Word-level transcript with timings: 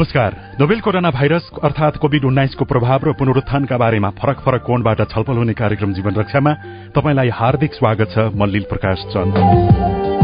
नमस्कार। 0.00 0.34
Novel 0.60 0.80
corona 0.80 1.10
virus 1.10 1.50
अर्थात 1.62 1.96
covid 2.00 2.24
उन्नाइसको 2.24 2.64
प्रभाव 2.64 3.00
र 3.04 3.12
पुनरुत्थानका 3.20 3.76
बारेमा 3.76 4.10
फरक 4.16 4.38
फरक 4.40 4.62
कोणबाट 4.64 5.00
छलफल 5.12 5.36
हुने 5.36 5.52
कार्यक्रम 5.52 5.92
जीवन 5.92 6.14
रक्षामा 6.16 6.52
तपाईँलाई 6.96 7.28
हार्दिक 7.28 7.74
स्वागत 7.74 8.16
छ 8.16 8.32
मल्लिल 8.32 8.64
प्रकाश 8.64 9.04
चन्द। 9.12 10.19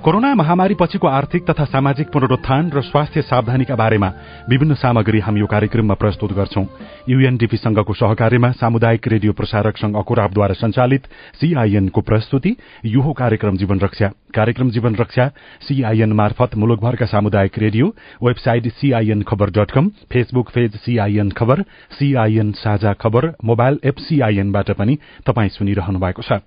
कोरोना 0.00 0.34
महामारी 0.34 0.74
पछिको 0.80 1.08
आर्थिक 1.08 1.44
तथा 1.44 1.64
सामाजिक 1.66 2.08
पुनरुत्थान 2.08 2.70
र 2.72 2.80
स्वास्थ्य 2.82 3.22
सावधानीका 3.22 3.74
बारेमा 3.76 4.08
विभिन्न 4.48 4.74
सामग्री 4.74 5.18
हामी 5.20 5.40
यो 5.40 5.46
कार्यक्रममा 5.46 5.94
प्रस्तुत 5.94 6.32
गर्छौं। 6.32 6.64
युएनडीपी 7.08 7.56
संघको 7.56 7.92
सहकार्यमा 7.92 8.50
सामुदायिक 8.56 9.08
रेडियो 9.08 9.32
प्रसारक 9.36 9.76
संघ 9.76 9.96
अकुराबद्वारा 9.96 10.54
संचालित 10.56 11.06
सीआईएनको 11.36 12.00
प्रस्तुति 12.00 12.56
यो 12.86 13.12
कार्यक्रम 13.12 13.56
जीवन 13.56 13.80
रक्षा। 13.80 14.08
कार्यक्रम 14.34 14.70
जीवन 14.70 14.94
रक्षा 14.96 15.26
सीआईएन 15.68 16.12
मार्फत 16.16 16.56
मुलुकभरका 16.56 17.06
सामुदायिक 17.06 17.58
रेडियो 17.58 17.92
वेबसाइट 18.24 18.72
सीआईएन 18.72 19.22
खबर 19.28 19.50
dot 19.52 19.70
com 19.70 19.88
Facebook 20.12 20.50
page 20.54 20.76
CIN 20.80 21.30
खबर 21.36 21.62
सीआईएन 21.92 22.52
साझा 22.56 22.92
खबर 22.96 23.32
मोबाइल 23.44 23.78
एप 23.84 23.98
सीआईएनबाट 24.00 24.70
पनि 24.80 24.98
तपाई 25.28 25.48
सुनिरहनु 25.48 26.00
भएको 26.00 26.22
छ। 26.22 26.40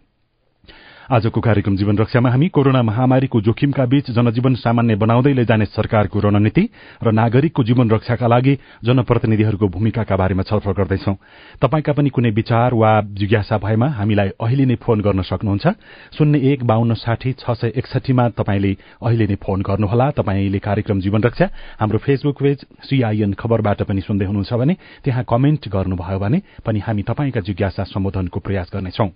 आजको 1.03 1.41
कार्यक्रम 1.41 1.75
जीवन 1.75 1.97
रक्षामा 1.97 2.29
हामी 2.29 2.47
कोरोना 2.47 2.81
महामारीको 2.81 3.41
जोखिमका 3.41 3.85
बीच 3.85 4.11
जनजीवन 4.11 4.55
सामान्य 4.55 4.95
बनाउँदै 4.95 5.33
लैजाने 5.33 5.65
सरकारको 5.67 6.19
रणनीति 6.19 6.63
र 7.03 7.11
नागरिकको 7.11 7.63
जीवन 7.63 7.89
रक्षाका 7.89 8.27
लागि 8.27 8.53
जनप्रतिनिधिहरूको 8.83 9.67
भूमिकाका 9.67 10.15
बारेमा 10.15 10.43
छलफल 10.43 10.71
गर्दैछौ। 10.71 11.13
तपाईँका 11.59 11.93
पनि 11.93 12.09
कुनै 12.09 12.29
विचार 12.31 12.73
वा 12.73 12.91
जिज्ञासा 13.19 13.57
भएमा 13.57 13.87
हामीलाई 13.99 14.29
अहिले 14.39 14.65
नै 14.65 14.75
फोन 14.79 15.01
गर्न 15.01 15.21
सक्नुहुन्छ। 15.21 15.67
शून्य 16.15 16.39
एक 16.39 16.63
बान्न 16.63 16.93
साठी 16.95 17.33
छ 17.35 17.51
सय 17.51 17.75
एकसठीमा 17.75 18.29
तपाईँले 18.39 18.71
अहिले 19.03 19.27
नै 19.27 19.35
फोन 19.43 19.61
गर्नुहोला। 19.61 20.09
तपाईँले 20.15 20.59
कार्यक्रम 20.59 20.99
जीवन 21.03 21.21
रक्षा 21.23 21.45
हाम्रो 21.83 21.99
फेसबुक 21.99 22.37
पेज 22.39 22.59
सीआईएन 22.87 23.33
खबरबाट 23.35 23.83
पनि 23.83 24.01
सुन्दै 24.01 24.25
हुनुहुन्छ 24.25 24.53
भने 24.53 24.73
त्यहाँ 25.03 25.23
कमेन्ट 25.27 25.67
गर्नुभयो 25.67 26.19
भने 26.19 26.41
पनि 26.63 26.79
हामी 26.79 27.03
तपाईँका 27.03 27.41
जिज्ञासा 27.43 27.83
सम्बोधनको 27.91 28.39
प्रयास 28.39 28.71
गर्नेछौं। 28.71 29.09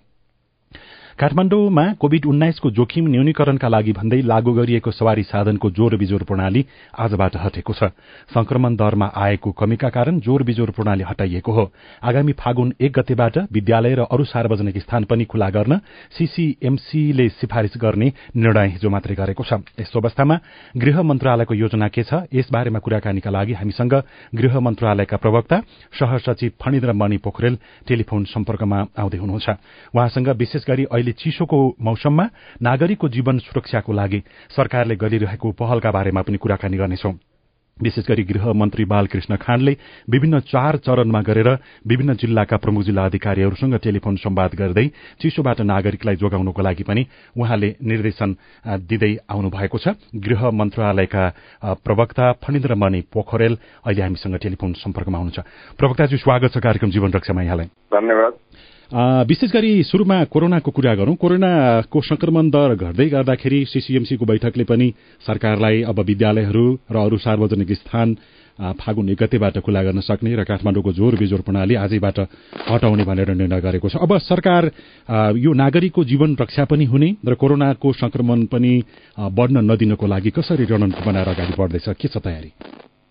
काठमाण्डुमा 1.18 1.82
कोविड 1.98 2.26
उन्नाइसको 2.30 2.70
जोखिम 2.70 3.06
न्यूनीकरणका 3.10 3.68
लागि 3.68 3.92
भन्दै 3.92 4.20
लागू 4.22 4.52
गरिएको 4.54 4.90
सवारी 4.92 5.22
साधनको 5.26 5.70
जोर 5.74 5.96
बिजोर 5.98 6.22
प्रणाली 6.22 6.62
आजबाट 6.94 7.36
हटेको 7.36 7.72
छ। 7.74 7.90
संक्रमण 8.30 8.76
दरमा 8.78 9.10
आएको 9.18 9.50
कमीका 9.50 9.88
कारण 9.90 10.20
जोर 10.22 10.42
बिजोर 10.46 10.70
प्रणाली 10.70 11.02
हटाइएको 11.02 11.52
हो। 11.52 11.64
आगामी 12.06 12.32
फागुन 12.38 12.72
एक 12.78 12.92
गतेबाट 12.94 13.50
विद्यालय 13.50 13.94
र 13.98 14.00
अरू 14.06 14.24
सार्वजनिक 14.30 14.78
स्थान 14.78 15.04
पनि 15.10 15.24
खुला 15.26 15.48
गर्न 15.50 15.82
सीसीएमसीले 16.14 17.28
सिफारिश 17.34 17.74
गर्ने 17.82 18.12
निर्णय 18.38 18.78
हिजो 18.78 18.88
मात्रै 18.88 19.18
गरेको 19.18 19.42
छ। 19.42 19.58
यस्तो 19.74 19.98
अवस्थामा 19.98 20.38
गृह 20.78 21.02
मन्त्रालयको 21.02 21.54
योजना 21.56 21.88
के 21.90 22.06
छ 22.06 22.30
यसबारेमा 22.30 22.78
कुराकानीका 22.78 23.30
लागि 23.30 23.58
हामीसँग 23.58 23.94
गृह 24.38 24.54
मन्त्रालयका 24.54 25.16
प्रवक्ता 25.18 25.56
सहसचिव 25.98 26.50
फणिन्द्र 26.62 26.94
मणि 26.94 27.18
पोखरेल 27.18 27.58
टेलिफोन 27.90 28.22
सम्पर्कमा 28.30 28.78
आउँदै 28.94 29.18
हुनुहुन्छ। 29.18 29.48
उहाँसँग 29.90 30.28
विशेष 30.38 30.62
गरी 30.70 30.86
अहिले 31.08 31.16
चिसोको 31.16 31.58
मौसममा 31.80 32.24
नागरिकको 32.60 33.08
जीवन 33.08 33.38
सुरक्षाको 33.40 33.92
लागि 33.92 34.20
सरकारले 34.52 34.96
गरिरहेको 34.96 35.48
पहलका 35.56 35.90
बारेमा 35.90 36.22
पनि 36.22 36.36
कुराकानी 36.36 36.76
गर्नेछौं। 36.76 37.16
विशेष 37.78 38.04
गरी 38.08 38.22
गृह 38.26 38.52
मन्त्री 38.52 38.84
बालकृष्ण 38.84 39.36
खाँडले 39.38 39.72
विभिन्न 40.10 40.40
चार 40.50 40.76
चरणमा 40.82 41.20
गरेर 41.22 41.48
विभिन्न 41.86 42.14
जिल्लाका 42.18 42.56
प्रमुख 42.58 42.82
जिल्ला 42.84 43.04
अधिकारीहरूसँग 43.06 43.74
टेलिफोन 43.78 44.16
सम्वाद 44.18 44.54
गर्दै 44.58 44.86
चिसोबाट 45.22 45.60
नागरिकलाई 45.62 46.16
जोगाउनको 46.18 46.62
लागि 46.62 46.82
पनि 46.82 47.06
उहाँले 47.38 47.68
निर्देशन 47.80 48.30
दिँदै 48.82 49.12
आउनु 49.30 49.48
भएको 49.48 49.78
छ। 49.78 49.94
गृह 50.10 50.42
मन्त्रालयका 50.50 51.24
प्रवक्ता 51.78 52.26
फणिन्द्र 52.42 52.74
मणि 52.74 53.00
पोखरेल 53.14 53.54
अहिले 53.86 54.02
हामीसँग 54.02 54.36
टेलिफोन 54.36 54.72
सम्पर्कमा 54.82 55.18
हुनुहुन्छ। 55.18 55.38
प्रवक्ताजी 55.78 56.16
स्वागत 56.18 56.50
छ 56.52 56.58
कार्यक्रम 56.58 56.90
जीवन 56.90 57.10
रक्षामा 57.14 57.42
यहाँलाई। 57.42 57.66
धन्यवाद। 57.94 58.32
विशेष 58.88 59.50
गरी 59.52 59.82
सुरुमा 59.84 60.16
कोरोनाको 60.32 60.70
कुरा 60.72 60.94
गरौं। 60.96 61.14
कोरोनाको 61.20 62.00
संक्रमण 62.00 62.48
दर 62.48 62.74
घट्दै 62.74 63.08
गर्दाखेरि 63.12 63.64
सीसीएमसीको 63.68 64.24
बैठकले 64.24 64.64
पनि 64.64 64.88
सरकारलाई 65.20 65.82
अब 65.84 66.00
विद्यालयहरू 66.00 66.64
र 66.88 66.96
अरू 66.96 67.16
सार्वजनिक 67.20 67.72
स्थान 67.84 68.16
फागुन 68.80 69.08
एक 69.08 69.18
गतेबाट 69.22 69.58
खुला 69.60 69.82
गर्न 69.84 70.00
सक्ने 70.00 70.32
र 70.32 70.44
काठमाडौँको 70.48 70.92
जोर 70.96 71.16
बिजोर 71.20 71.40
प्रणाली 71.44 71.74
आजैबाट 71.76 72.18
हटाउने 72.64 73.04
भनेर 73.04 73.30
निर्णय 73.36 73.60
गरेको 73.60 73.88
छ। 73.92 74.00
अब 74.00 74.16
सरकार 74.24 74.70
यो 75.36 75.52
नागरिकको 75.52 76.04
जीवन 76.08 76.36
रक्षा 76.40 76.64
पनि 76.64 76.84
हुने 76.88 77.14
र 77.28 77.34
कोरोनाको 77.36 77.92
संक्रमण 77.92 78.48
पनि 78.48 78.72
बढ्न 79.20 79.68
नदिनको 79.68 80.06
लागि 80.08 80.30
कसरी 80.32 80.64
रणनीति 80.64 81.04
बनाएर 81.04 81.28
अगाडि 81.28 81.54
बढ्दैछ? 81.60 81.88
के 81.92 82.08
छ 82.08 82.16
तयारी? 82.24 82.52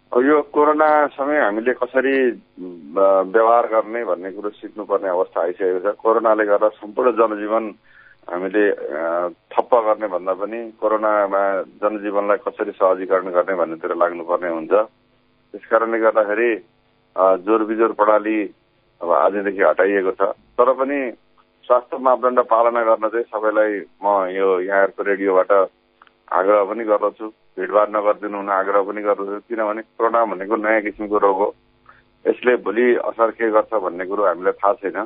यो 0.08 0.42
कोरोना 0.56 0.90
समय 1.14 1.38
हामीले 1.40 1.74
कसरी 1.78 2.16
व्यवहार 2.58 3.66
गर्ने 3.70 4.04
भन्ने 4.06 4.32
कुरो 4.32 4.50
सिक्नुपर्ने 4.50 5.10
अवस्था 5.10 5.42
आइसकेको 5.42 5.80
छ। 5.84 5.96
कोरोनाले 6.00 6.46
गर्दा 6.48 6.70
सम्पूर्ण 6.80 7.12
जनजीवन 7.20 7.64
हामीले 8.26 8.64
ठप्प 9.52 9.72
गर्ने 9.88 10.08
भन्दा 10.08 10.34
पनि 10.42 10.60
कोरोनामा 10.82 11.42
जनजीवनलाई 11.84 12.38
कसरी 12.48 12.72
सहजीकरण 12.72 13.30
गर्ने 13.36 13.56
भन्नेतिर 13.62 13.94
लाग्नुपर्ने 13.94 14.50
हुन्छ। 14.50 14.74
त्यस 14.74 15.66
कारणले 15.70 16.00
गर्दाखेरि 16.00 16.50
जोर 17.46 17.64
बिजोर 17.68 17.92
प्रणाली 18.00 18.38
अब 19.02 19.12
आजदेखि 19.12 19.62
हटाइएको 19.62 20.12
छ। 20.18 20.22
तर 20.58 20.72
पनि 20.82 20.98
स्वास्थ्य 21.68 21.98
मापदण्ड 22.00 22.40
पालना 22.48 22.82
गर्न 22.84 23.08
चाहिँ 23.12 23.28
सबैलाई 23.28 23.74
म 24.02 24.06
यो 24.34 24.48
यहाँहरूको 24.66 25.04
रेडियोबाट 25.04 25.52
आग्रह 26.32 26.64
पनि 26.64 26.84
गर्दछु। 26.84 27.28
भिडभाड 27.58 27.90
नगरिदिनु 27.96 28.38
हुन 28.38 28.50
आग्रह 28.54 28.82
पनि 28.86 29.02
गर्दछु 29.02 29.40
किनभने 29.50 29.82
कोरोना 29.98 30.20
भनेको 30.30 30.56
नयाँ 30.56 30.82
किसिमको 30.86 31.18
रोग 31.18 31.38
हो। 31.42 31.50
यसले 32.26 32.56
भोलि 32.62 32.86
असर 33.10 33.32
के 33.34 33.50
गर्छ 33.50 33.74
भन्ने 33.74 34.06
कुरो 34.06 34.24
हामीलाई 34.30 34.56
थाहा 34.62 34.74
छैन। 34.82 34.98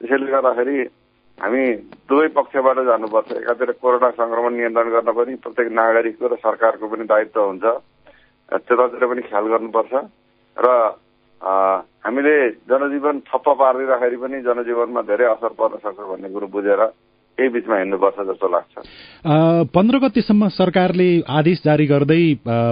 त्यसैले 0.00 0.26
गर्दाखेरि 0.30 0.76
हामी 1.38 1.62
दुवै 2.08 2.28
पक्षबाट 2.36 2.78
जानुपर्छ। 2.86 3.30
एकातिर 3.42 3.70
कोरोना 3.82 4.10
संक्रमण 4.14 4.52
नियन्त्रण 4.54 4.88
गर्न 4.94 5.10
पनि 5.18 5.34
प्रत्येक 5.42 5.68
नागरिकको 5.72 6.26
र 6.30 6.34
सरकारको 6.46 6.86
पनि 6.88 7.04
दायित्व 7.10 7.40
हुन्छ। 7.40 7.64
त्यतातिर 8.54 9.04
पनि 9.10 9.22
ख्याल 9.28 9.44
गर्नुपर्छ। 9.50 9.92
र 10.56 10.66
हामीले 11.40 12.36
जनजीवन 12.68 13.16
ठप्प 13.26 13.46
पारिदिँदाखेरि 13.60 14.16
पनि 14.22 14.36
जनजीवनमा 14.46 15.02
धेरै 15.10 15.26
असर 15.34 15.52
पर्न 15.58 15.74
सक्छ 15.80 16.00
भन्ने 16.10 16.28
कुरो 16.28 16.46
बुझेर 16.54 16.82
यही 17.40 17.48
बिचमा 17.48 17.76
हिँड्नुपर्छ 17.78 18.18
जस्तो 18.28 18.48
लाग्छ। 18.52 18.74
पन्ध्र 19.72 19.98
गतिसम्म 19.98 20.48
सरकारले 20.50 21.08
आदेश 21.24 21.60
जारी 21.64 21.86
गर्दै 21.86 22.22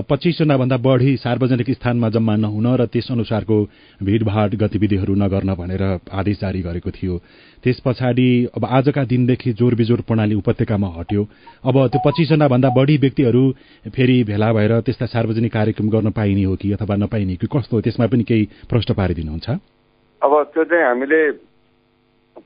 पच्चिसजना 0.05 0.57
भन्दा 0.57 0.77
बढी 0.77 1.17
सार्वजनिक 1.19 1.71
स्थानमा 1.73 2.09
जम्मा 2.13 2.37
नहुन 2.37 2.67
र 2.77 2.87
त्यस 2.93 3.09
अनुसारको 3.11 3.57
भीड़भाड़ 4.01 4.55
गतिविधिहरू 4.55 5.15
नगर्न 5.17 5.55
भनेर 5.55 5.83
आदेश 6.13 6.37
जारी 6.41 6.61
गरेको 6.63 6.91
थियो। 6.93 7.17
त्यस 7.65 7.81
पछाडि 7.81 8.29
अब 8.57 8.65
आजका 8.69 9.05
दिनदेखि 9.05 9.53
जोर 9.53 9.75
बिजोर 9.75 10.01
प्रणाली 10.05 10.35
उपत्यकामा 10.37 10.89
हट्यो। 10.99 11.23
अब 11.65 11.77
त्यो 11.89 12.01
पच्चिसजना 12.05 12.49
भन्दा 12.49 12.69
बढी 12.71 12.97
व्यक्तिहरू 12.99 13.43
फेरि 13.89 14.23
भेला 14.25 14.53
भएर 14.53 14.81
त्यस्ता 14.85 15.07
सार्वजनिक 15.09 15.53
कार्यक्रम 15.53 15.89
गर्न 15.91 16.11
पाइने 16.13 16.45
हो 16.45 16.55
कि 16.55 16.73
अथवा 16.73 16.97
नपाइने 17.03 17.37
कि 17.37 17.47
कस्तो 17.49 17.81
त्यसमा 17.81 18.07
पनि 18.07 18.23
केही 18.23 18.45
प्रश्न 18.71 18.95
पारिदिनुहुन्छ? 18.95 19.49
अब 20.23 20.33
त्यो 20.55 20.65
चाहिँ 20.65 20.85
हामीले 20.85 21.21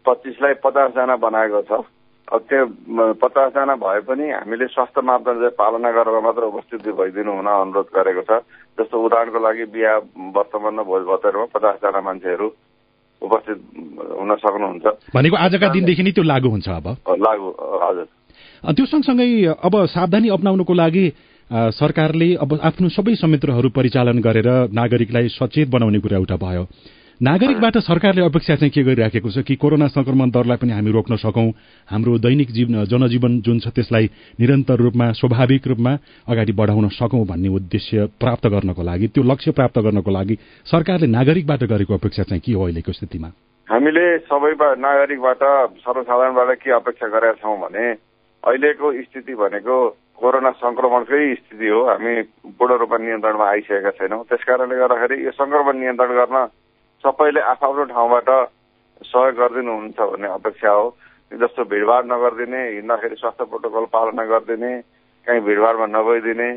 पच्चिसलाई 0.06 0.54
पचासजना 0.64 1.16
बनाएको 1.16 1.60
छ। 1.68 1.84
अब 2.32 2.40
त्यो 2.48 2.64
पचासजना 3.20 3.74
भए 3.76 4.00
पनि 4.08 4.26
हामीले 4.32 4.66
स्वास्थ्य 4.72 5.00
मापदण्ड 5.04 5.52
पालना 5.52 5.90
गरेर 5.92 6.20
मात्र 6.24 6.42
उपस्थित 6.48 6.88
भइदिनु 6.96 7.28
हुन 7.28 7.48
अनुरोध 7.52 7.88
गरेको 7.92 8.22
छ। 8.24 8.40
जस्तो 8.80 8.96
उदाहरणको 8.96 9.38
लागि 9.38 9.64
बिहा 9.68 9.92
वर्तमान 10.32 10.76
भोज 10.80 11.02
भतेरमा 11.12 11.46
पचासजना 11.52 12.00
मान्छेहरू 12.00 12.46
उपस्थित 13.22 13.58
हुन 14.16 14.30
सक्नुहुन्छ। 14.40 14.86
भनेको 15.12 15.36
आजका 15.36 15.68
दिनदेखि 15.76 16.02
नै 16.02 16.12
त्यो 16.16 16.24
लागू 16.24 16.48
हुन्छ 16.48 16.68
अब। 16.72 16.86
लागू 17.04 17.48
हजुर। 17.84 18.06
त्यो 18.64 18.84
सँगसँगै 18.88 19.28
अब 19.60 19.74
सावधानी 19.92 20.28
अप्नाउनुको 20.32 20.72
लागि 20.72 21.04
सरकारले 21.52 22.28
अब 22.40 22.50
आफ्नो 22.64 22.88
सबै 22.88 23.14
संयन्त्रहरू 23.20 23.68
परिचालन 23.76 24.18
गरेर 24.24 24.48
नागरिकलाई 24.72 25.28
सचेत 25.36 25.68
बनाउने 25.68 26.00
कुरा 26.00 26.16
एउटा 26.16 26.36
भयो। 26.40 26.64
नागरिकबाट 27.22 27.76
सरकारले 27.78 28.22
अपेक्षा 28.24 28.54
चाहिँ 28.58 28.70
के 28.74 28.82
गरिराखेको 28.82 29.30
छ 29.30 29.46
कि 29.46 29.54
कोरोना 29.54 29.86
संक्रमण 29.94 30.30
दरलाई 30.34 30.58
पनि 30.58 30.72
हामी 30.74 30.90
रोक्न 30.90 31.16
सकौं? 31.22 31.54
हाम्रो 31.88 32.18
दैनिक 32.18 32.50
जीवन 32.50 32.82
जनजीवन 32.90 33.38
जुन 33.46 33.58
छ 33.62 33.70
त्यसलाई 33.70 34.10
निरन्तर 34.42 34.76
रूपमा 34.82 35.06
स्वाभाविक 35.14 35.66
रूपमा 35.70 35.92
अगाडि 36.26 36.52
बढाउन 36.52 36.88
सकौं 36.98 37.22
भन्ने 37.22 37.48
उद्देश्य 37.48 38.06
प्राप्त 38.18 38.46
गर्नको 38.50 38.82
लागि 38.82 39.06
त्यो 39.14 39.22
लक्ष्य 39.22 39.50
प्राप्त 39.54 39.78
गर्नको 39.78 40.10
लागि 40.10 40.34
सरकारले 40.66 41.06
नागरिकबाट 41.06 41.62
गरेको 41.70 41.94
अपेक्षा 41.94 42.22
चाहिँ 42.26 42.42
के 42.42 42.52
हो 42.58 42.64
अहिलेको 42.66 42.92
स्थितिमा? 42.92 43.28
हामीले 43.70 44.06
सबै 44.26 44.52
नागरिकबाट 44.82 45.42
सर्वसाधारणबाट 45.86 46.50
के 46.58 46.70
अपेक्षा 46.74 47.06
गरेका 47.06 47.38
छौँ 47.38 47.56
भने 47.62 47.86
अहिलेको 48.42 48.92
स्थिति 48.98 49.34
भनेको 49.38 49.76
कोरोना 50.18 50.50
संक्रमणकै 50.58 51.22
स्थिति 51.34 51.68
हो। 51.70 51.80
हामी 51.86 52.14
पूर्ण 52.58 52.72
रूपमा 52.82 52.98
नियन्त्रणमा 52.98 53.46
आइसकेका 53.46 53.90
छैनौँ। 53.94 54.22
त्यस 54.26 54.42
कारणले 54.42 54.74
गर्दाखेरि 54.82 55.22
यो 55.24 55.30
संक्रमण 55.38 55.78
नियन्त्रण 55.78 56.18
गर्न 56.18 56.38
सबैले 57.04 57.40
आफ्नो 57.52 57.84
ठाउँबाट 57.92 58.28
सहयोग 59.02 59.34
गरिदिनुहुन्छ 59.34 59.98
भन्ने 60.00 60.28
अपेक्षा 60.38 60.70
हो। 60.70 60.84
जस्तो 61.32 61.64
भिडभाड 61.64 62.04
नगरिदिने 62.06 62.60
हिँड्दाखेरि 62.68 63.16
स्वास्थ्य 63.16 63.44
प्रोटोकल 63.50 63.84
पालना 63.92 64.24
गरिदिने 64.30 64.72
कहीँ 65.26 65.40
भिडभाडमा 65.42 65.86
नगइदिने 65.96 66.48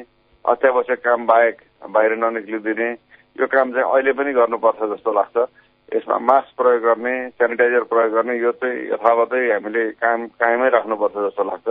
अत्यावश्यक 0.46 1.00
काम 1.02 1.26
बाहेक 1.26 1.56
बाहिर 1.90 2.14
ननिक्लिदिने 2.24 2.90
यो 3.36 3.48
काम 3.48 3.72
चाहिँ 3.74 3.90
अहिले 3.90 4.12
पनि 4.14 4.34
गर्नुपर्छ 4.34 4.80
जस्तो 4.94 5.12
लाग्छ। 5.18 5.38
यसमा 5.96 6.18
मास्क 6.30 6.50
प्रयोग 6.58 6.82
गर्ने 6.84 7.16
सेनिटाइजर 7.40 7.84
प्रयोग 7.90 8.12
गर्ने 8.14 8.36
यो 8.38 8.52
चाहिँ 8.62 8.78
यथावतै 8.94 9.42
हामीले 9.52 9.84
काम 10.02 10.20
कायमै 10.42 10.70
राख्नुपर्छ 10.76 11.16
जस्तो 11.26 11.44
लाग्छ। 11.50 11.68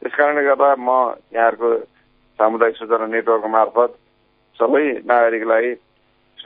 त्यस 0.00 0.14
कारणले 0.14 0.42
गर्दा 0.48 0.68
म 0.78 0.88
यहाँहरूको 1.34 1.70
सामुदायिक 2.38 2.76
सूचना 2.76 3.06
नेटवर्क 3.14 3.44
मार्फत 3.56 3.90
सबै 4.58 4.84
नागरिकलाई 5.10 5.68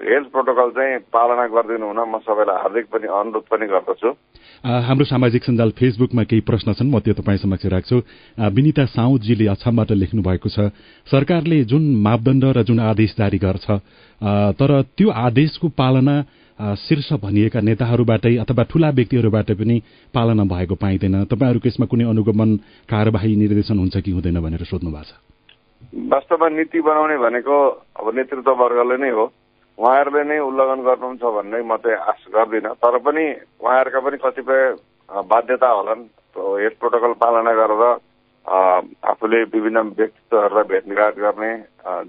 हेल्थ 0.00 0.29
प्रोटोकल 0.31 0.71
चाहिँ 0.71 0.99
पालना 1.11 1.47
गरिदिनु 1.49 1.87
हुन 1.87 2.00
म 2.06 2.19
सबैलाई 2.23 2.59
हार्दिक 2.62 2.87
पनि 2.87 3.06
अनुरोध 3.11 3.45
पनि 3.50 3.67
गर्दछु। 3.67 4.09
हाम्रो 4.65 5.05
सामाजिक 5.05 5.43
सञ्जाल 5.45 5.71
फेसबुकमा 5.75 6.23
केही 6.23 6.43
प्रश्न 6.43 6.73
छन् 6.79 6.91
म 6.91 6.99
त्यो 6.99 7.15
तपाईँ 7.19 7.39
समक्ष 7.39 7.67
राख्छु। 7.67 7.97
विनिता 8.39 8.85
साउदजीले 8.89 9.47
अछामबाट 9.55 9.91
लेख्नु 9.93 10.23
भएको 10.23 10.49
छ 10.49 10.71
सरकारले 11.06 11.59
जुन 11.67 11.83
मापदण्ड 11.99 12.45
र 12.56 12.62
जुन 12.62 12.79
आदेश 12.81 13.15
जारी 13.19 13.39
गर्छ 13.39 13.67
तर 14.55 14.71
त्यो 14.95 15.09
आदेशको 15.09 15.69
पालना 15.75 16.15
शीर्ष 16.59 17.12
भनिएका 17.23 17.61
नेताहरूबाटै 17.61 18.35
अथवा 18.43 18.62
ठूला 18.71 18.91
व्यक्तिहरूबाट 18.91 19.51
पनि 19.55 19.77
पालना 20.15 20.44
भएको 20.44 20.75
पाइँदैन। 20.75 21.25
तपाईँहरूको 21.31 21.69
यसमा 21.69 21.87
कुनै 21.87 22.05
अनुगमन 22.11 22.56
कार्यवाही 22.91 23.37
निर्देशन 23.37 23.79
हुन्छ 23.79 23.97
कि 24.03 24.11
हुँदैन 24.11 24.39
भनेर 24.43 24.62
सोध्नु 24.67 24.91
भएको 24.91 25.06
छ? 25.06 25.12
वास्तवमा 26.11 26.49
नीति 26.49 26.81
बनाउने 26.83 27.17
भनेको 27.19 27.55
अब 27.94 28.06
नेतृत्व 28.11 28.51
वर्गले 28.59 28.97
नै 28.99 29.11
हो। 29.15 29.27
उहाँहरूले 29.79 30.23
नै 30.27 30.39
उल्लङ्घन 30.43 30.81
गर्नुहुन्छ 30.83 31.23
भन्ने 31.23 31.63
म 31.63 31.77
चाहिँ 31.79 31.99
आश 32.11 32.23
गर्दिनँ। 32.35 32.75
तर 32.83 32.99
पनि 32.99 33.25
उहाँहरूका 33.63 34.01
पनि 34.03 34.17
कतिपय 34.19 34.61
बाध्यता 35.31 35.69
होलान्। 35.71 36.03
हेल्थ 36.37 36.79
प्रोटोकल 36.81 37.13
पालना 37.23 37.53
गरेर 37.59 37.83
आफूले 39.11 39.43
विभिन्न 39.55 39.79
व्यक्तित्वहरूलाई 39.99 40.67
भेटघाट 40.73 41.15
गर्ने 41.19 41.53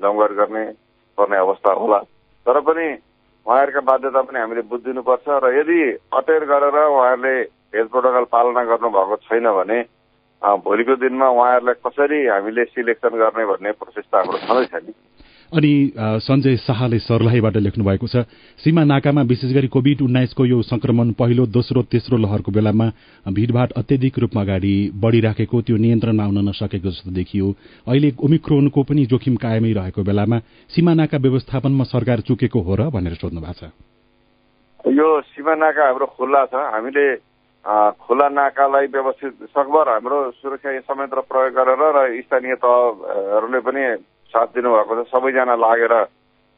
जमघट 0.02 0.32
गर्ने 0.40 0.64
पर्ने 1.18 1.38
अवस्था 1.38 1.72
होला। 1.74 2.00
तर 2.46 2.60
पनि 2.66 2.88
उहाँहरूका 3.46 3.82
बाध्यता 3.86 4.22
पनि 4.22 4.40
हामीले 4.40 4.62
बुझिदिनुपर्छ 4.66 5.28
र 5.30 5.54
यदि 5.60 5.80
अटेर 6.18 6.44
गरेर 6.52 6.78
उहाँहरूले 6.80 7.36
हेल्थ 7.76 7.92
प्रोटोकल 7.92 8.26
पालना 8.34 8.64
गर्नुभएको 8.66 9.16
छैन 9.30 9.48
भने 9.60 9.80
भोलिको 10.66 10.96
दिनमा 10.96 11.28
उहाँहरूलाई 11.30 11.82
कसरी 11.86 12.20
हामीले 12.28 12.64
सिलेक्सन 12.74 13.14
गर्ने 13.22 13.46
भन्ने 13.46 13.72
प्रोसेस 13.78 14.06
त 14.10 14.16
हाम्रो 14.16 14.38
छँदैछ 14.48 14.74
नि। 14.84 14.94
अनि 15.50 15.70
सञ्जय 15.98 16.56
शाहले 16.58 16.98
सर्लाहीबाट 17.00 17.56
लेख्नु 17.58 17.84
भएको 17.84 18.08
छ 18.08 18.22
सीमा 18.62 18.84
नाकामा 18.86 19.22
विशेष 19.26 19.54
गरी 19.54 19.68
कोविड 19.68 20.02
उन्नाइसको 20.02 20.46
यो 20.46 20.62
संक्रमण 20.62 21.12
पहिलो 21.18 21.46
दोस्रो 21.50 21.82
तेस्रो 21.90 22.18
लहरको 22.18 22.52
बेलामा 22.52 22.88
भीड़भाड़ 23.26 23.72
अत्यधिक 23.74 24.20
रूपमा 24.20 24.42
अगाडि 24.42 24.74
बढ़िराखेको 24.94 25.62
त्यो 25.66 25.78
नियन्त्रणमा 25.78 26.24
आउन 26.24 26.38
नसकेको 26.50 26.90
जस्तो 26.90 27.12
देखियो। 27.12 27.48
अहिले 27.90 28.10
ओमिक्रोनको 28.22 28.84
पनि 28.84 29.06
जोखिम 29.10 29.36
कायमै 29.42 29.74
रहेको 29.74 30.04
बेलामा 30.06 30.38
सीमा 30.70 30.94
नाका 30.94 31.18
व्यवस्थापनमा 31.18 31.84
सरकार 31.90 32.20
चुकेको 32.30 32.60
हो 32.62 32.76
र 32.76 32.90
भनेर 32.94 33.18
सोध्नु 33.18 33.42
भएको 33.42 33.58
छ। 33.58 33.74
यो 34.86 35.08
सीमा 35.34 35.54
नाका 35.56 35.82
हाम्रो 35.82 36.06
खुल्ला 36.14 36.46
छ। 36.46 36.62
हामीले 36.78 37.08
खुला 38.06 38.28
नाकालाई 38.30 38.86
व्यवस्थित 38.94 39.34
सकभर 39.50 39.90
हाम्रो 39.90 40.20
सुरक्षा 40.38 40.70
संयन्त्र 40.86 41.20
प्रयोग 41.26 41.54
गरेर 41.58 41.82
र 41.98 42.00
स्थानीय 42.22 42.56
तहहरूले 42.56 43.60
पनि 43.66 43.84
साथ 44.32 44.48
दिनुभएको 44.56 45.04
छ। 45.04 45.08
सबैजना 45.10 45.56
लागेर 45.56 45.94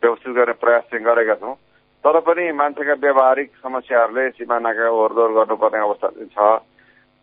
व्यवस्थित 0.03 0.33
गर्ने 0.35 0.53
प्रयास 0.59 0.83
चाहिँ 0.91 1.05
गरेका 1.05 1.35
छौँ। 1.41 1.55
तर 2.03 2.19
पनि 2.25 2.51
मान्छेका 2.51 2.93
व्यावहारिक 2.99 3.49
समस्याहरूले 3.63 4.29
सिमानाका 4.35 4.89
ओहोरदोहोर 4.89 5.31
गर्नुपर्ने 5.31 5.79
अवस्था 5.79 6.07
चाहिँ 6.09 6.29
छ। 6.29 6.39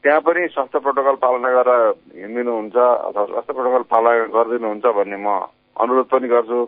त्यहाँ 0.04 0.20
पनि 0.22 0.46
स्वास्थ्य 0.54 0.78
प्रोटोकल 0.78 1.16
पालना 1.18 1.50
गरेर 1.52 1.82
हिँडिदिनुहुन्छ 2.14 2.76
अथवा 2.76 3.24
स्वास्थ्य 3.26 3.52
प्रोटोकल 3.52 3.84
पालना 3.90 4.10
गरिदिनुहुन्छ 4.30 4.86
भन्ने 4.86 5.18
म 5.18 5.28
अनुरोध 5.76 6.06
पनि 6.06 6.28
गर्छु। 6.28 6.58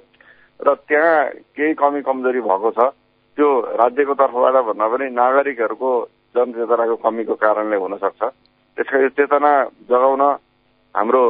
र 0.60 0.74
त्यहाँ 0.74 1.18
केही 1.54 1.74
कमी 1.74 2.00
कमजोरी 2.02 2.40
भएको 2.42 2.70
छ। 2.74 2.80
त्यो 3.38 3.48
राज्यको 3.80 4.14
तर्फबाट 4.14 4.56
भन्दा 4.66 4.86
पनि 4.90 5.06
नागरिकहरूको 5.14 5.90
जनचेतनाको 6.34 6.96
कमीको 7.06 7.34
कारणले 7.38 7.76
हुनसक्छ। 7.78 8.22
त्यसका 8.76 8.98
यो 8.98 9.08
चेतना 9.14 9.52
जगाउन 9.86 10.22
हाम्रो 10.94 11.22